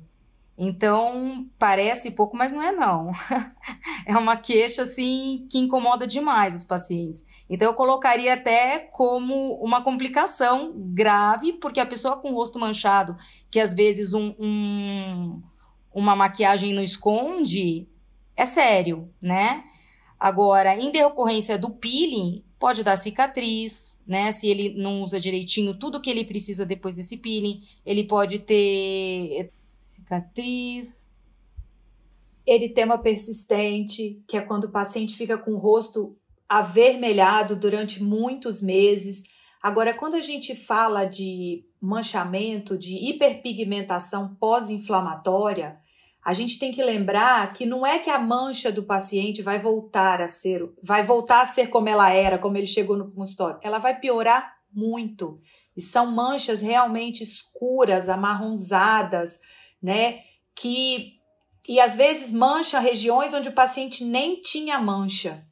Então, 0.62 1.48
parece 1.58 2.12
pouco, 2.12 2.36
mas 2.36 2.52
não 2.52 2.62
é 2.62 2.72
não. 2.72 3.12
é 4.06 4.18
uma 4.18 4.36
queixa 4.36 4.82
assim 4.82 5.48
que 5.50 5.58
incomoda 5.58 6.06
demais 6.06 6.54
os 6.54 6.66
pacientes. 6.66 7.24
Então 7.50 7.70
eu 7.70 7.74
colocaria 7.74 8.34
até 8.34 8.80
como 8.80 9.54
uma 9.64 9.82
complicação 9.82 10.74
grave, 10.76 11.54
porque 11.54 11.80
a 11.80 11.86
pessoa 11.86 12.18
com 12.18 12.32
o 12.32 12.36
rosto 12.36 12.60
manchado, 12.60 13.16
que 13.50 13.58
às 13.58 13.74
vezes 13.74 14.14
um, 14.14 14.36
um 14.38 15.42
uma 15.94 16.16
maquiagem 16.16 16.74
não 16.74 16.84
esconde, 16.84 17.88
é 18.36 18.46
sério, 18.46 19.10
né? 19.22 19.64
Agora, 20.20 20.76
em 20.76 20.92
decorrência 20.92 21.58
do 21.58 21.72
peeling, 21.72 22.44
pode 22.60 22.84
dar 22.84 22.98
cicatriz, 22.98 24.00
né? 24.06 24.32
Se 24.32 24.48
ele 24.48 24.76
não 24.78 25.02
usa 25.02 25.20
direitinho 25.20 25.78
tudo 25.78 26.02
que 26.02 26.10
ele 26.10 26.26
precisa 26.26 26.66
depois 26.66 26.94
desse 26.94 27.18
peeling, 27.18 27.62
ele 27.86 28.04
pode 28.04 28.40
ter 28.40 29.52
cicatriz. 29.94 31.10
Eritema 32.46 32.98
persistente, 32.98 34.22
que 34.28 34.38
é 34.38 34.42
quando 34.42 34.66
o 34.66 34.72
paciente 34.72 35.16
fica 35.16 35.38
com 35.38 35.52
o 35.52 35.58
rosto 35.58 36.18
avermelhado 36.50 37.56
durante 37.56 38.02
muitos 38.02 38.62
meses. 38.62 39.24
Agora, 39.62 39.94
quando 39.94 40.16
a 40.16 40.22
gente 40.22 40.56
fala 40.56 41.06
de 41.06 41.64
manchamento, 41.82 42.78
de 42.78 42.96
hiperpigmentação 42.96 44.36
pós-inflamatória, 44.36 45.80
a 46.24 46.34
gente 46.34 46.60
tem 46.60 46.72
que 46.72 46.84
lembrar 46.84 47.54
que 47.54 47.66
não 47.66 47.86
é 47.86 47.98
que 48.00 48.10
a 48.10 48.20
mancha 48.20 48.72
do 48.72 48.84
paciente 48.84 49.42
vai 49.42 49.58
voltar 49.58 50.22
a 50.22 50.28
ser, 50.28 50.70
vai 50.84 51.02
voltar 51.02 51.42
a 51.42 51.46
ser 51.46 51.70
como 51.70 51.88
ela 51.88 52.12
era, 52.12 52.38
como 52.38 52.58
ele 52.58 52.68
chegou 52.68 52.98
no 52.98 53.12
consultório. 53.12 53.60
Ela 53.64 53.80
vai 53.80 54.00
piorar 54.00 54.54
muito. 54.72 55.40
E 55.76 55.82
são 55.82 56.08
manchas 56.08 56.62
realmente 56.62 57.24
escuras, 57.24 58.10
amarronzadas, 58.10 59.40
né? 59.82 60.20
Que 60.54 61.20
e 61.68 61.80
às 61.80 61.96
vezes 61.96 62.32
mancha 62.32 62.80
regiões 62.80 63.34
onde 63.34 63.50
o 63.50 63.54
paciente 63.54 64.04
nem 64.04 64.42
tinha 64.42 64.80
mancha. 64.80 65.46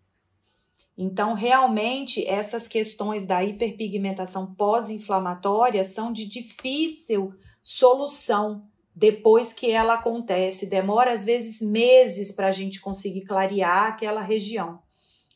Então, 0.98 1.34
realmente, 1.34 2.26
essas 2.28 2.68
questões 2.68 3.26
da 3.26 3.44
hiperpigmentação 3.44 4.56
pós-inflamatória 4.56 5.84
são 5.84 6.12
de 6.12 6.26
difícil 6.26 7.34
solução 7.62 8.68
depois 8.96 9.54
que 9.54 9.70
ela 9.70 9.94
acontece. 9.94 10.66
Demora 10.66 11.14
às 11.14 11.24
vezes 11.24 11.62
meses 11.62 12.32
para 12.32 12.48
a 12.48 12.52
gente 12.52 12.82
conseguir 12.82 13.26
clarear 13.26 13.90
aquela 13.90 14.22
região. 14.22 14.80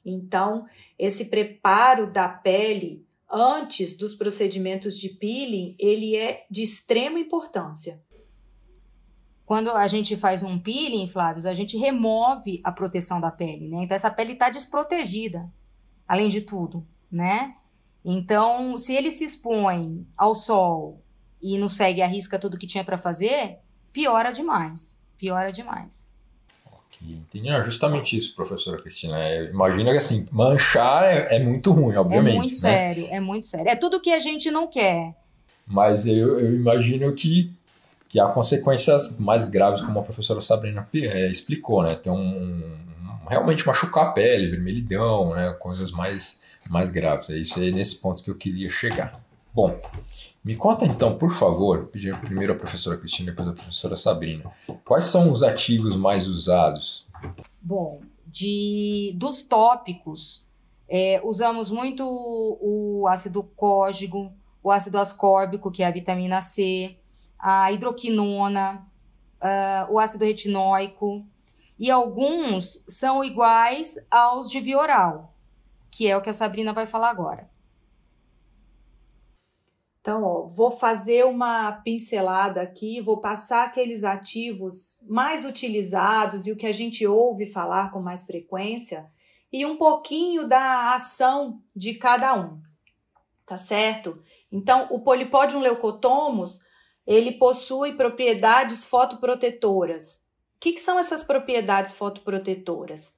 Então, 0.04 0.66
esse 0.98 1.26
preparo 1.26 2.12
da 2.12 2.28
pele 2.28 3.06
antes 3.30 3.96
dos 3.96 4.16
procedimentos 4.16 4.98
de 4.98 5.10
peeling, 5.10 5.76
ele 5.80 6.16
é 6.18 6.46
de 6.50 6.64
extrema 6.64 7.20
importância. 7.20 8.02
Quando 9.52 9.72
a 9.72 9.86
gente 9.86 10.16
faz 10.16 10.44
um 10.44 10.58
peeling, 10.58 11.06
Flávio, 11.06 11.50
a 11.50 11.54
gente 11.54 11.76
remove 11.76 12.62
a 12.64 12.72
proteção 12.72 13.20
da 13.20 13.30
pele, 13.30 13.68
né? 13.68 13.84
Então 13.84 13.94
essa 13.94 14.10
pele 14.10 14.32
está 14.32 14.50
desprotegida, 14.50 15.46
além 16.08 16.30
de 16.30 16.40
tudo, 16.40 16.88
né? 17.12 17.56
Então, 18.06 18.78
se 18.78 18.96
ele 18.96 19.12
se 19.12 19.26
expõe 19.26 20.08
ao 20.16 20.34
sol 20.34 21.04
e 21.42 21.58
não 21.58 21.68
segue 21.68 22.02
a 22.02 22.08
risca 22.08 22.40
tudo 22.40 22.58
que 22.58 22.66
tinha 22.66 22.82
para 22.86 22.98
fazer, 22.98 23.58
piora 23.92 24.32
demais. 24.32 25.04
Piora 25.18 25.52
demais. 25.52 26.16
Ok. 26.66 27.12
Entendi, 27.12 27.50
não, 27.50 27.62
justamente 27.62 28.18
isso, 28.18 28.34
professora 28.34 28.78
Cristina. 28.78 29.22
É, 29.22 29.50
imagina 29.50 29.92
que 29.92 29.98
assim, 29.98 30.26
manchar 30.32 31.04
é, 31.04 31.36
é, 31.36 31.40
muito 31.44 31.74
ruim, 31.74 31.98
obviamente. 31.98 32.36
É 32.36 32.38
muito 32.38 32.54
né? 32.54 32.58
sério, 32.58 33.08
é 33.12 33.20
muito 33.20 33.46
sério. 33.46 33.68
É 33.68 33.76
tudo 33.76 34.00
que 34.00 34.14
a 34.14 34.20
gente 34.20 34.50
não 34.50 34.66
quer. 34.70 35.14
Mas 35.68 36.06
eu, 36.06 36.40
eu 36.40 36.56
imagino 36.56 37.14
que, 37.14 37.54
que 38.12 38.20
há 38.20 38.28
consequências 38.28 39.18
mais 39.18 39.48
graves, 39.48 39.82
como 39.82 39.98
a 39.98 40.04
professora 40.04 40.42
Sabrina 40.42 40.86
é, 40.94 41.32
explicou, 41.32 41.82
né? 41.82 41.96
Tem 41.96 42.12
um, 42.12 42.18
um, 42.18 43.26
realmente 43.26 43.66
machucar 43.66 44.08
a 44.08 44.12
pele, 44.12 44.50
vermelhidão, 44.50 45.34
né? 45.34 45.56
Coisas 45.58 45.92
mais, 45.92 46.42
mais 46.70 46.90
graves. 46.90 47.30
É 47.30 47.38
isso 47.38 47.58
aí 47.58 47.72
nesse 47.72 48.02
ponto 48.02 48.22
que 48.22 48.30
eu 48.30 48.36
queria 48.36 48.70
chegar. 48.70 49.24
Bom, 49.54 49.80
me 50.44 50.58
conta 50.58 50.86
então, 50.86 51.18
por 51.18 51.32
favor, 51.32 51.86
pedir 51.86 52.18
primeiro 52.20 52.52
a 52.52 52.56
professora 52.58 52.98
Cristina 52.98 53.30
e 53.30 53.32
depois 53.32 53.48
a 53.48 53.54
professora 53.54 53.96
Sabrina, 53.96 54.44
quais 54.84 55.06
são 55.06 55.32
os 55.32 55.42
ativos 55.42 55.96
mais 55.96 56.28
usados? 56.28 57.08
Bom, 57.62 58.02
de 58.28 59.14
dos 59.16 59.42
tópicos, 59.42 60.46
é, 60.90 61.22
usamos 61.24 61.72
muito 61.72 62.04
o, 62.06 63.04
o 63.04 63.08
ácido 63.08 63.42
cógigo, 63.56 64.34
o 64.62 64.70
ácido 64.70 64.98
ascórbico, 64.98 65.72
que 65.72 65.82
é 65.82 65.88
a 65.88 65.92
vitamina 65.92 66.42
C, 66.42 66.98
a 67.42 67.72
hidroquinona, 67.72 68.88
uh, 69.42 69.92
o 69.92 70.00
ácido 70.00 70.24
retinóico, 70.24 71.26
e 71.78 71.90
alguns 71.90 72.84
são 72.88 73.24
iguais 73.24 73.96
aos 74.12 74.50
de 74.50 74.60
via 74.60 74.78
oral, 74.78 75.34
que 75.90 76.08
é 76.08 76.16
o 76.16 76.22
que 76.22 76.30
a 76.30 76.34
Sabrina 76.34 76.72
vai 76.72 76.86
falar 76.86 77.10
agora. 77.10 77.50
Então, 80.00 80.24
ó, 80.24 80.48
vou 80.48 80.72
fazer 80.72 81.26
uma 81.26 81.72
pincelada 81.72 82.62
aqui, 82.62 83.02
vou 83.02 83.18
passar 83.18 83.66
aqueles 83.66 84.04
ativos 84.04 84.98
mais 85.08 85.46
utilizados 85.46 86.48
e 86.48 86.52
o 86.52 86.56
que 86.56 86.66
a 86.66 86.74
gente 86.74 87.06
ouve 87.06 87.46
falar 87.46 87.92
com 87.92 88.00
mais 88.00 88.26
frequência 88.26 89.08
e 89.54 89.66
um 89.66 89.78
pouquinho 89.78 90.48
da 90.48 90.94
ação 90.94 91.62
de 91.76 91.96
cada 91.96 92.34
um, 92.34 92.60
tá 93.46 93.58
certo? 93.58 94.22
Então, 94.52 94.88
o 94.90 95.00
Polipodium 95.00 95.60
leucotomus, 95.60 96.62
ele 97.06 97.34
possui 97.34 97.94
propriedades 97.94 98.86
fotoprotetoras. 98.86 100.22
O 100.56 100.60
que, 100.60 100.74
que 100.74 100.80
são 100.80 101.00
essas 101.00 101.24
propriedades 101.24 101.94
fotoprotetoras? 101.94 103.14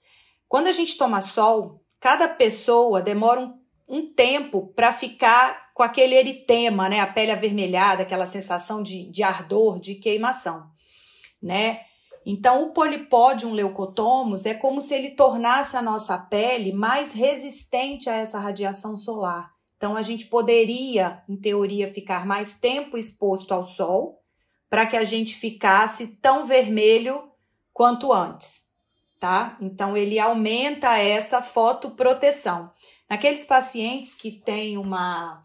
Quando 0.48 0.67
a 0.67 0.72
gente 0.72 0.98
toma 0.98 1.19
sol, 1.19 1.84
cada 2.00 2.28
pessoa 2.28 3.02
demora 3.02 3.41
um, 3.41 3.60
um 3.88 4.13
tempo 4.13 4.67
para 4.76 4.93
ficar 4.93 5.72
com 5.74 5.84
aquele 5.84 6.15
eritema, 6.15 6.88
né? 6.88 7.00
A 7.00 7.08
pele 7.08 7.32
avermelhada, 7.32 8.04
aquela 8.04 8.26
sensação 8.26 8.84
de, 8.84 9.10
de 9.10 9.24
ardor, 9.24 9.80
de 9.80 9.96
queimação, 9.96 10.69
né? 11.41 11.82
Então, 12.26 12.63
o 12.63 12.72
polipódium 12.72 13.52
leucotomus 13.52 14.46
é 14.46 14.54
como 14.54 14.80
se 14.80 14.93
ele 14.93 15.12
tornasse 15.12 15.76
a 15.76 15.82
nossa 15.82 16.17
pele 16.17 16.72
mais 16.72 17.12
resistente 17.12 18.10
a 18.10 18.15
essa 18.15 18.39
radiação 18.39 18.96
solar. 18.96 19.53
Então, 19.84 19.98
a 19.98 20.02
gente 20.02 20.28
poderia, 20.28 21.22
em 21.28 21.36
teoria, 21.36 21.91
ficar 21.91 22.26
mais 22.26 22.58
tempo 22.58 22.98
exposto 22.98 23.54
ao 23.54 23.65
sol 23.65 24.24
para 24.69 24.86
que 24.86 24.96
a 24.96 25.04
gente 25.04 25.36
ficasse 25.36 26.15
tão 26.22 26.48
vermelho 26.48 27.30
quanto 27.74 28.13
antes, 28.13 28.67
tá? 29.19 29.58
Então, 29.60 29.98
ele 29.98 30.17
aumenta 30.17 30.98
essa 30.98 31.41
fotoproteção. 31.41 32.72
Naqueles 33.10 33.43
pacientes 33.43 34.13
que 34.15 34.32
têm 34.32 34.78
uma 34.78 35.43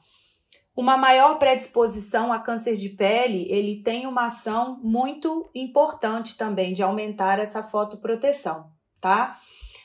uma 0.77 0.97
maior 0.97 1.41
predisposição 1.41 2.33
a 2.33 2.39
câncer 2.39 2.77
de 2.77 2.91
pele, 2.91 3.45
ele 3.51 3.83
tem 3.83 4.07
uma 4.07 4.27
ação 4.27 4.79
muito 4.81 5.51
importante 5.53 6.37
também 6.37 6.73
de 6.73 6.85
aumentar 6.85 7.41
essa 7.41 7.61
fotoproteção, 7.61 8.71
tá? 9.01 9.37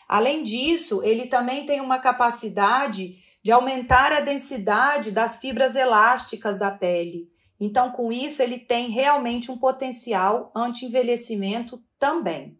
Além 0.08 0.44
disso, 0.44 1.02
ele 1.04 1.26
também 1.26 1.66
tem 1.66 1.82
uma 1.82 1.98
capacidade 1.98 3.23
de 3.44 3.52
aumentar 3.52 4.14
a 4.14 4.22
densidade 4.22 5.12
das 5.12 5.38
fibras 5.38 5.76
elásticas 5.76 6.58
da 6.58 6.72
pele. 6.72 7.28
Então, 7.60 7.92
com 7.92 8.12
isso, 8.12 8.42
ele 8.42 8.58
tem 8.58 8.90
realmente 8.90 9.52
um 9.52 9.58
potencial 9.58 10.52
anti-envelhecimento 10.56 11.84
também. 12.00 12.58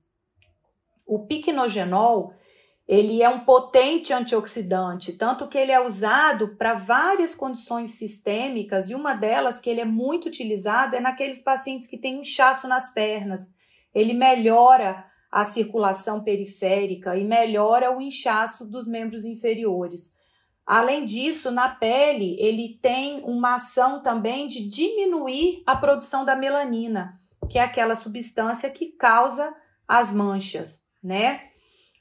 O 1.06 1.26
piquenogenol, 1.26 2.34
ele 2.86 3.24
é 3.24 3.30
um 3.30 3.40
potente 3.40 4.14
antioxidante, 4.14 5.14
tanto 5.14 5.48
que 5.48 5.58
ele 5.58 5.72
é 5.72 5.80
usado 5.80 6.58
para 6.58 6.74
várias 6.74 7.34
condições 7.34 7.92
sistêmicas, 7.92 8.90
e 8.90 8.96
uma 8.96 9.14
delas 9.14 9.62
que 9.62 9.70
ele 9.70 9.82
é 9.82 9.86
muito 9.86 10.28
utilizado 10.28 10.98
é 10.98 11.00
naqueles 11.00 11.42
pacientes 11.42 11.88
que 11.88 11.98
têm 11.98 12.20
inchaço 12.20 12.68
nas 12.68 12.94
pernas. 12.94 13.50
Ele 13.96 14.14
melhora 14.14 15.06
a 15.32 15.46
circulação 15.46 16.24
periférica 16.24 17.18
e 17.18 17.24
melhora 17.24 17.96
o 17.96 18.02
inchaço 18.02 18.70
dos 18.70 18.86
membros 18.86 19.24
inferiores. 19.24 20.22
Além 20.66 21.04
disso, 21.04 21.52
na 21.52 21.68
pele, 21.68 22.38
ele 22.40 22.80
tem 22.82 23.22
uma 23.26 23.56
ação 23.56 24.02
também 24.02 24.48
de 24.48 24.68
diminuir 24.68 25.62
a 25.66 25.76
produção 25.76 26.24
da 26.24 26.36
melanina, 26.36 27.20
que 27.50 27.60
é 27.60 27.62
aquela 27.62 27.96
substância 27.96 28.70
que 28.70 28.88
causa 28.88 29.54
as 29.88 30.14
manchas, 30.14 30.88
né? 31.04 31.42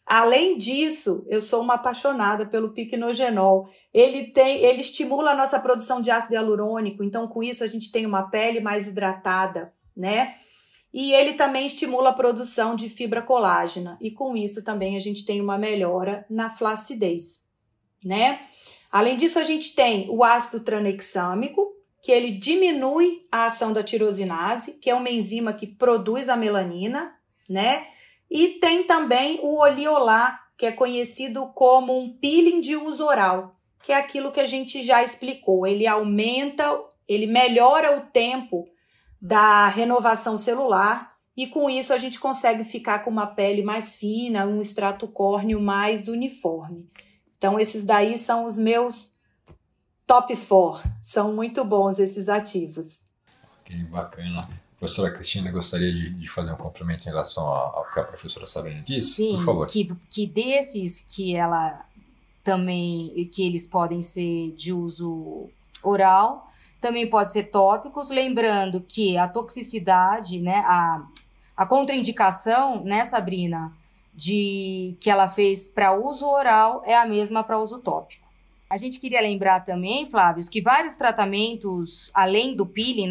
Além 0.07 0.59
disso, 0.59 1.25
eu 1.29 1.41
sou 1.41 1.63
uma 1.63 1.75
apaixonada 1.75 2.45
pelo 2.45 2.73
piquenogenol. 2.73 3.69
Ele 3.95 4.25
tem, 4.25 4.59
ele 4.59 4.81
estimula 4.81 5.31
a 5.31 5.37
nossa 5.37 5.59
produção 5.59 6.01
de 6.01 6.11
ácido 6.11 6.35
hialurônico, 6.35 7.03
então 7.03 7.27
com 7.29 7.43
isso 7.43 7.63
a 7.65 7.67
gente 7.67 7.91
tem 7.91 8.05
uma 8.05 8.29
pele 8.29 8.61
mais 8.61 8.87
hidratada, 8.87 9.73
né? 9.97 10.37
E 10.93 11.13
ele 11.13 11.35
também 11.35 11.67
estimula 11.67 12.11
a 12.11 12.15
produção 12.15 12.77
de 12.77 12.89
fibra 12.89 13.23
colágena 13.23 13.97
e 14.01 14.11
com 14.11 14.37
isso 14.37 14.63
também 14.63 14.97
a 14.97 15.01
gente 15.01 15.25
tem 15.25 15.41
uma 15.41 15.57
melhora 15.57 16.27
na 16.29 16.51
flacidez, 16.51 17.42
né? 18.05 18.41
Além 18.91 19.17
disso, 19.17 19.39
a 19.39 19.43
gente 19.43 19.75
tem 19.75 20.07
o 20.11 20.23
ácido 20.23 20.61
tranexâmico, 20.61 21.73
que 22.03 22.11
ele 22.13 22.33
diminui 22.33 23.23
a 23.31 23.47
ação 23.47 23.73
da 23.73 23.83
tirosinase, 23.83 24.73
que 24.73 24.91
é 24.91 24.95
uma 24.95 25.09
enzima 25.09 25.53
que 25.53 25.67
produz 25.67 26.29
a 26.29 26.37
melanina, 26.37 27.15
né? 27.49 27.87
E 28.31 28.59
tem 28.61 28.85
também 28.85 29.39
o 29.43 29.61
oliolá, 29.61 30.39
que 30.59 30.67
é 30.67 30.73
conhecido 30.73 31.47
como 31.55 31.99
um 31.99 32.17
peeling 32.19 32.61
de 32.61 32.77
uso 32.77 33.05
oral, 33.07 33.57
que 33.83 33.93
é 33.93 33.97
aquilo 33.97 34.33
que 34.33 34.41
a 34.41 34.47
gente 34.47 34.83
já 34.83 35.03
explicou. 35.03 35.67
Ele 35.67 35.87
aumenta, 35.87 36.65
ele 37.09 37.27
melhora 37.27 37.97
o 37.97 38.01
tempo 38.01 38.67
da 39.21 39.69
renovação 39.69 40.37
celular 40.37 41.13
e 41.37 41.47
com 41.47 41.71
isso 41.71 41.93
a 41.93 41.99
gente 41.99 42.19
consegue 42.19 42.65
ficar 42.65 43.01
com 43.01 43.11
uma 43.11 43.27
pele 43.27 43.63
mais 43.63 43.95
fina, 43.95 44.47
um 44.47 44.61
extrato 44.61 45.09
córneo 45.09 45.61
mais 45.61 46.09
uniforme. 46.09 46.89
Então 47.43 47.59
esses 47.59 47.85
daí 47.85 48.17
são 48.17 48.45
os 48.45 48.57
meus 48.57 49.19
top 50.07 50.37
4. 50.37 50.89
São 51.03 51.33
muito 51.33 51.65
bons 51.65 51.99
esses 51.99 52.29
ativos. 52.29 53.01
Que 53.65 53.75
bacana 53.83 54.49
professora 54.79 55.11
Cristina 55.11 55.51
gostaria 55.51 55.93
de, 55.93 56.11
de, 56.11 56.29
fazer 56.29 56.53
um 56.53 56.57
complemento 56.57 57.03
em 57.03 57.11
relação 57.11 57.45
ao, 57.45 57.79
ao 57.79 57.91
que 57.91 57.99
a 57.99 58.05
professora 58.05 58.47
Sabrina 58.47 58.81
disse? 58.83 59.15
Sim, 59.15 59.37
por 59.39 59.45
favor. 59.45 59.67
Que, 59.67 59.93
que 60.09 60.25
desses 60.25 61.01
que 61.01 61.35
ela 61.35 61.85
também, 62.45 63.29
que 63.33 63.45
eles 63.45 63.67
podem 63.67 64.01
ser 64.01 64.53
de 64.53 64.73
uso 64.73 65.51
oral, 65.83 66.49
também 66.81 67.11
pode 67.11 67.33
ser 67.33 67.51
tópicos, 67.51 68.09
lembrando 68.09 68.81
que 68.81 69.17
a 69.17 69.27
toxicidade, 69.27 70.41
né, 70.41 70.63
a, 70.65 71.05
a 71.57 71.67
contraindicação, 71.67 72.85
né, 72.85 73.03
Sabrina, 73.03 73.73
de 74.13 74.97
que 75.01 75.11
ela 75.11 75.29
fez 75.29 75.69
para 75.69 75.93
uso 75.93 76.27
oral 76.27 76.83
é 76.85 76.95
a 76.97 77.07
mesma 77.07 77.43
para 77.43 77.59
uso 77.59 77.79
tópico. 77.79 78.23
A 78.69 78.77
gente 78.79 78.99
queria 78.99 79.21
lembrar 79.21 79.61
também, 79.61 80.07
Flávio, 80.07 80.49
que 80.51 80.63
vários 80.63 80.97
tratamentos, 80.97 82.11
além 82.15 82.57
do 82.57 82.65
peeling, 82.65 83.11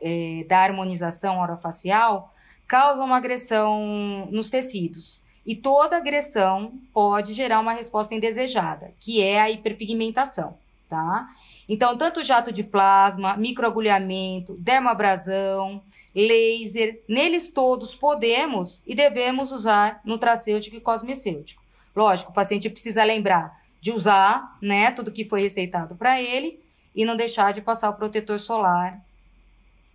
é, 0.00 0.44
da 0.48 0.60
harmonização 0.60 1.40
orofacial, 1.40 2.32
causam 2.66 3.06
uma 3.06 3.16
agressão 3.16 4.28
nos 4.30 4.48
tecidos. 4.48 5.20
E 5.44 5.54
toda 5.54 5.96
agressão 5.96 6.74
pode 6.92 7.32
gerar 7.32 7.60
uma 7.60 7.72
resposta 7.72 8.14
indesejada, 8.14 8.92
que 8.98 9.20
é 9.20 9.40
a 9.40 9.50
hiperpigmentação, 9.50 10.56
tá? 10.88 11.26
Então, 11.68 11.96
tanto 11.96 12.22
jato 12.22 12.52
de 12.52 12.62
plasma, 12.62 13.36
microagulhamento, 13.36 14.54
dermoabrasão, 14.58 15.82
laser, 16.14 17.02
neles 17.08 17.50
todos 17.50 17.94
podemos 17.94 18.82
e 18.86 18.94
devemos 18.94 19.50
usar 19.50 20.00
nutracêutico 20.04 20.76
e 20.76 20.80
cosmecêutico. 20.80 21.62
Lógico, 21.96 22.30
o 22.30 22.34
paciente 22.34 22.68
precisa 22.68 23.02
lembrar 23.04 23.62
de 23.80 23.92
usar, 23.92 24.56
né, 24.60 24.90
tudo 24.90 25.12
que 25.12 25.24
foi 25.24 25.42
receitado 25.42 25.94
para 25.94 26.20
ele 26.20 26.60
e 26.94 27.04
não 27.04 27.16
deixar 27.16 27.52
de 27.52 27.60
passar 27.60 27.90
o 27.90 27.94
protetor 27.94 28.38
solar, 28.38 29.00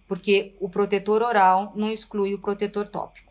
porque 0.08 0.55
o 0.60 0.69
protetor 0.69 1.21
oral 1.21 1.73
não 1.75 1.89
exclui 1.89 2.34
o 2.34 2.41
protetor 2.41 2.88
tópico. 2.88 3.29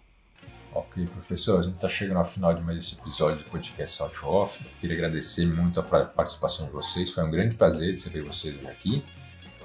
Ok, 0.72 1.06
professor, 1.06 1.60
a 1.60 1.62
gente 1.62 1.76
está 1.76 1.88
chegando 1.88 2.18
ao 2.18 2.24
final 2.24 2.54
de 2.54 2.62
mais 2.62 2.78
esse 2.78 2.94
episódio 2.94 3.38
do 3.38 3.44
podcast 3.44 3.96
Salt 3.96 4.22
Off. 4.22 4.62
Queria 4.80 4.96
agradecer 4.96 5.46
muito 5.46 5.80
a 5.80 5.82
participação 5.82 6.66
de 6.66 6.72
vocês, 6.72 7.10
foi 7.10 7.24
um 7.24 7.30
grande 7.30 7.56
prazer 7.56 7.92
receber 7.92 8.22
vocês 8.22 8.54
aqui. 8.66 9.02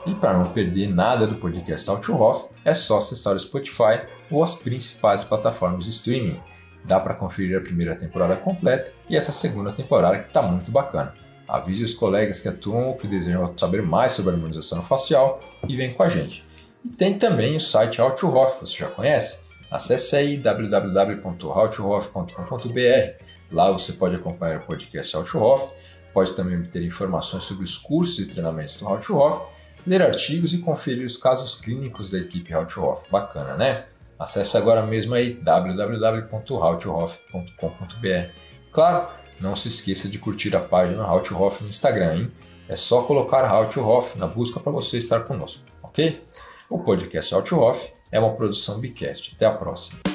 E 0.06 0.14
para 0.16 0.38
não 0.38 0.52
perder 0.52 0.88
nada 0.88 1.28
do 1.28 1.36
podcast 1.36 1.86
Salt 1.86 2.08
Off, 2.10 2.50
é 2.66 2.74
só 2.74 2.98
acessar 2.98 3.36
o 3.36 3.40
Spotify 3.40 4.02
ou 4.32 4.44
as 4.44 4.56
principais 4.56 5.24
plataformas 5.24 5.86
de 5.86 5.92
streaming. 5.92 6.40
Dá 6.84 7.00
para 7.00 7.14
conferir 7.14 7.58
a 7.58 7.62
primeira 7.62 7.96
temporada 7.96 8.36
completa 8.36 8.92
e 9.10 9.16
essa 9.16 9.32
segunda 9.32 9.72
temporada 9.72 10.20
que 10.20 10.28
está 10.28 10.42
muito 10.42 10.72
bacana. 10.72 11.14
Avise 11.48 11.84
os 11.84 11.94
colegas 11.94 12.42
que 12.42 12.48
atuam 12.48 12.88
ou 12.88 12.96
que 12.96 13.08
desejam 13.08 13.54
saber 13.58 13.82
mais 13.82 14.14
sobre 14.14 14.32
a 14.32 14.34
harmonização 14.36 14.82
facial 14.82 15.42
e 15.68 15.76
vem 15.76 15.92
com 15.92 16.04
a 16.04 16.10
gente. 16.10 16.44
E 16.84 16.90
tem 16.90 17.18
também 17.18 17.56
o 17.56 17.60
site 17.60 18.02
How 18.02 18.12
to 18.16 18.28
Hoff, 18.36 18.60
você 18.60 18.80
já 18.80 18.88
conhece? 18.88 19.43
Acesse 19.74 20.16
aí 20.16 20.38
www.howtohoff.com.br. 20.38 23.26
Lá 23.52 23.72
você 23.72 23.92
pode 23.94 24.16
acompanhar 24.16 24.60
o 24.60 24.66
podcast 24.68 25.18
How 25.18 25.24
to 25.24 25.40
Hoff, 25.40 25.76
pode 26.14 26.36
também 26.36 26.60
obter 26.60 26.84
informações 26.84 27.44
sobre 27.44 27.64
os 27.64 27.76
cursos 27.76 28.20
e 28.20 28.28
treinamentos 28.28 28.78
do 28.78 28.86
How 28.86 29.00
to 29.00 29.18
Hoff, 29.18 29.48
ler 29.88 30.04
artigos 30.04 30.54
e 30.54 30.60
conferir 30.60 31.08
os 31.08 31.18
casos 31.18 31.56
clínicos 31.56 32.12
da 32.12 32.20
equipe 32.20 32.56
How 32.56 32.68
to 32.68 32.84
Hoff. 32.84 33.10
Bacana, 33.10 33.58
né? 33.58 33.88
Acesse 34.20 34.56
agora 34.56 34.86
mesmo 34.86 35.16
aí 35.16 35.34
www.howtohoff.com.br. 35.34 38.30
Claro, 38.72 39.08
não 39.42 39.56
se 39.56 39.70
esqueça 39.70 40.08
de 40.08 40.20
curtir 40.20 40.56
a 40.56 40.60
página 40.60 41.12
How 41.12 41.20
to 41.22 41.36
Hoff 41.36 41.64
no 41.64 41.70
Instagram, 41.70 42.16
hein? 42.16 42.32
É 42.70 42.76
só 42.76 43.02
colocar 43.02 43.52
How 43.52 43.68
to 43.70 43.82
Hoff 43.82 44.20
na 44.20 44.28
busca 44.28 44.60
para 44.60 44.72
você 44.72 45.00
estar 45.00 45.22
conosco, 45.22 45.64
ok? 45.82 46.22
O 46.70 46.80
podcast 46.80 47.36
How 47.36 47.42
to 47.42 47.60
Hoff 47.60 47.94
é 48.12 48.20
uma 48.20 48.34
produção 48.36 48.80
Bicast. 48.80 49.34
Até 49.36 49.46
a 49.46 49.52
próxima. 49.52 50.13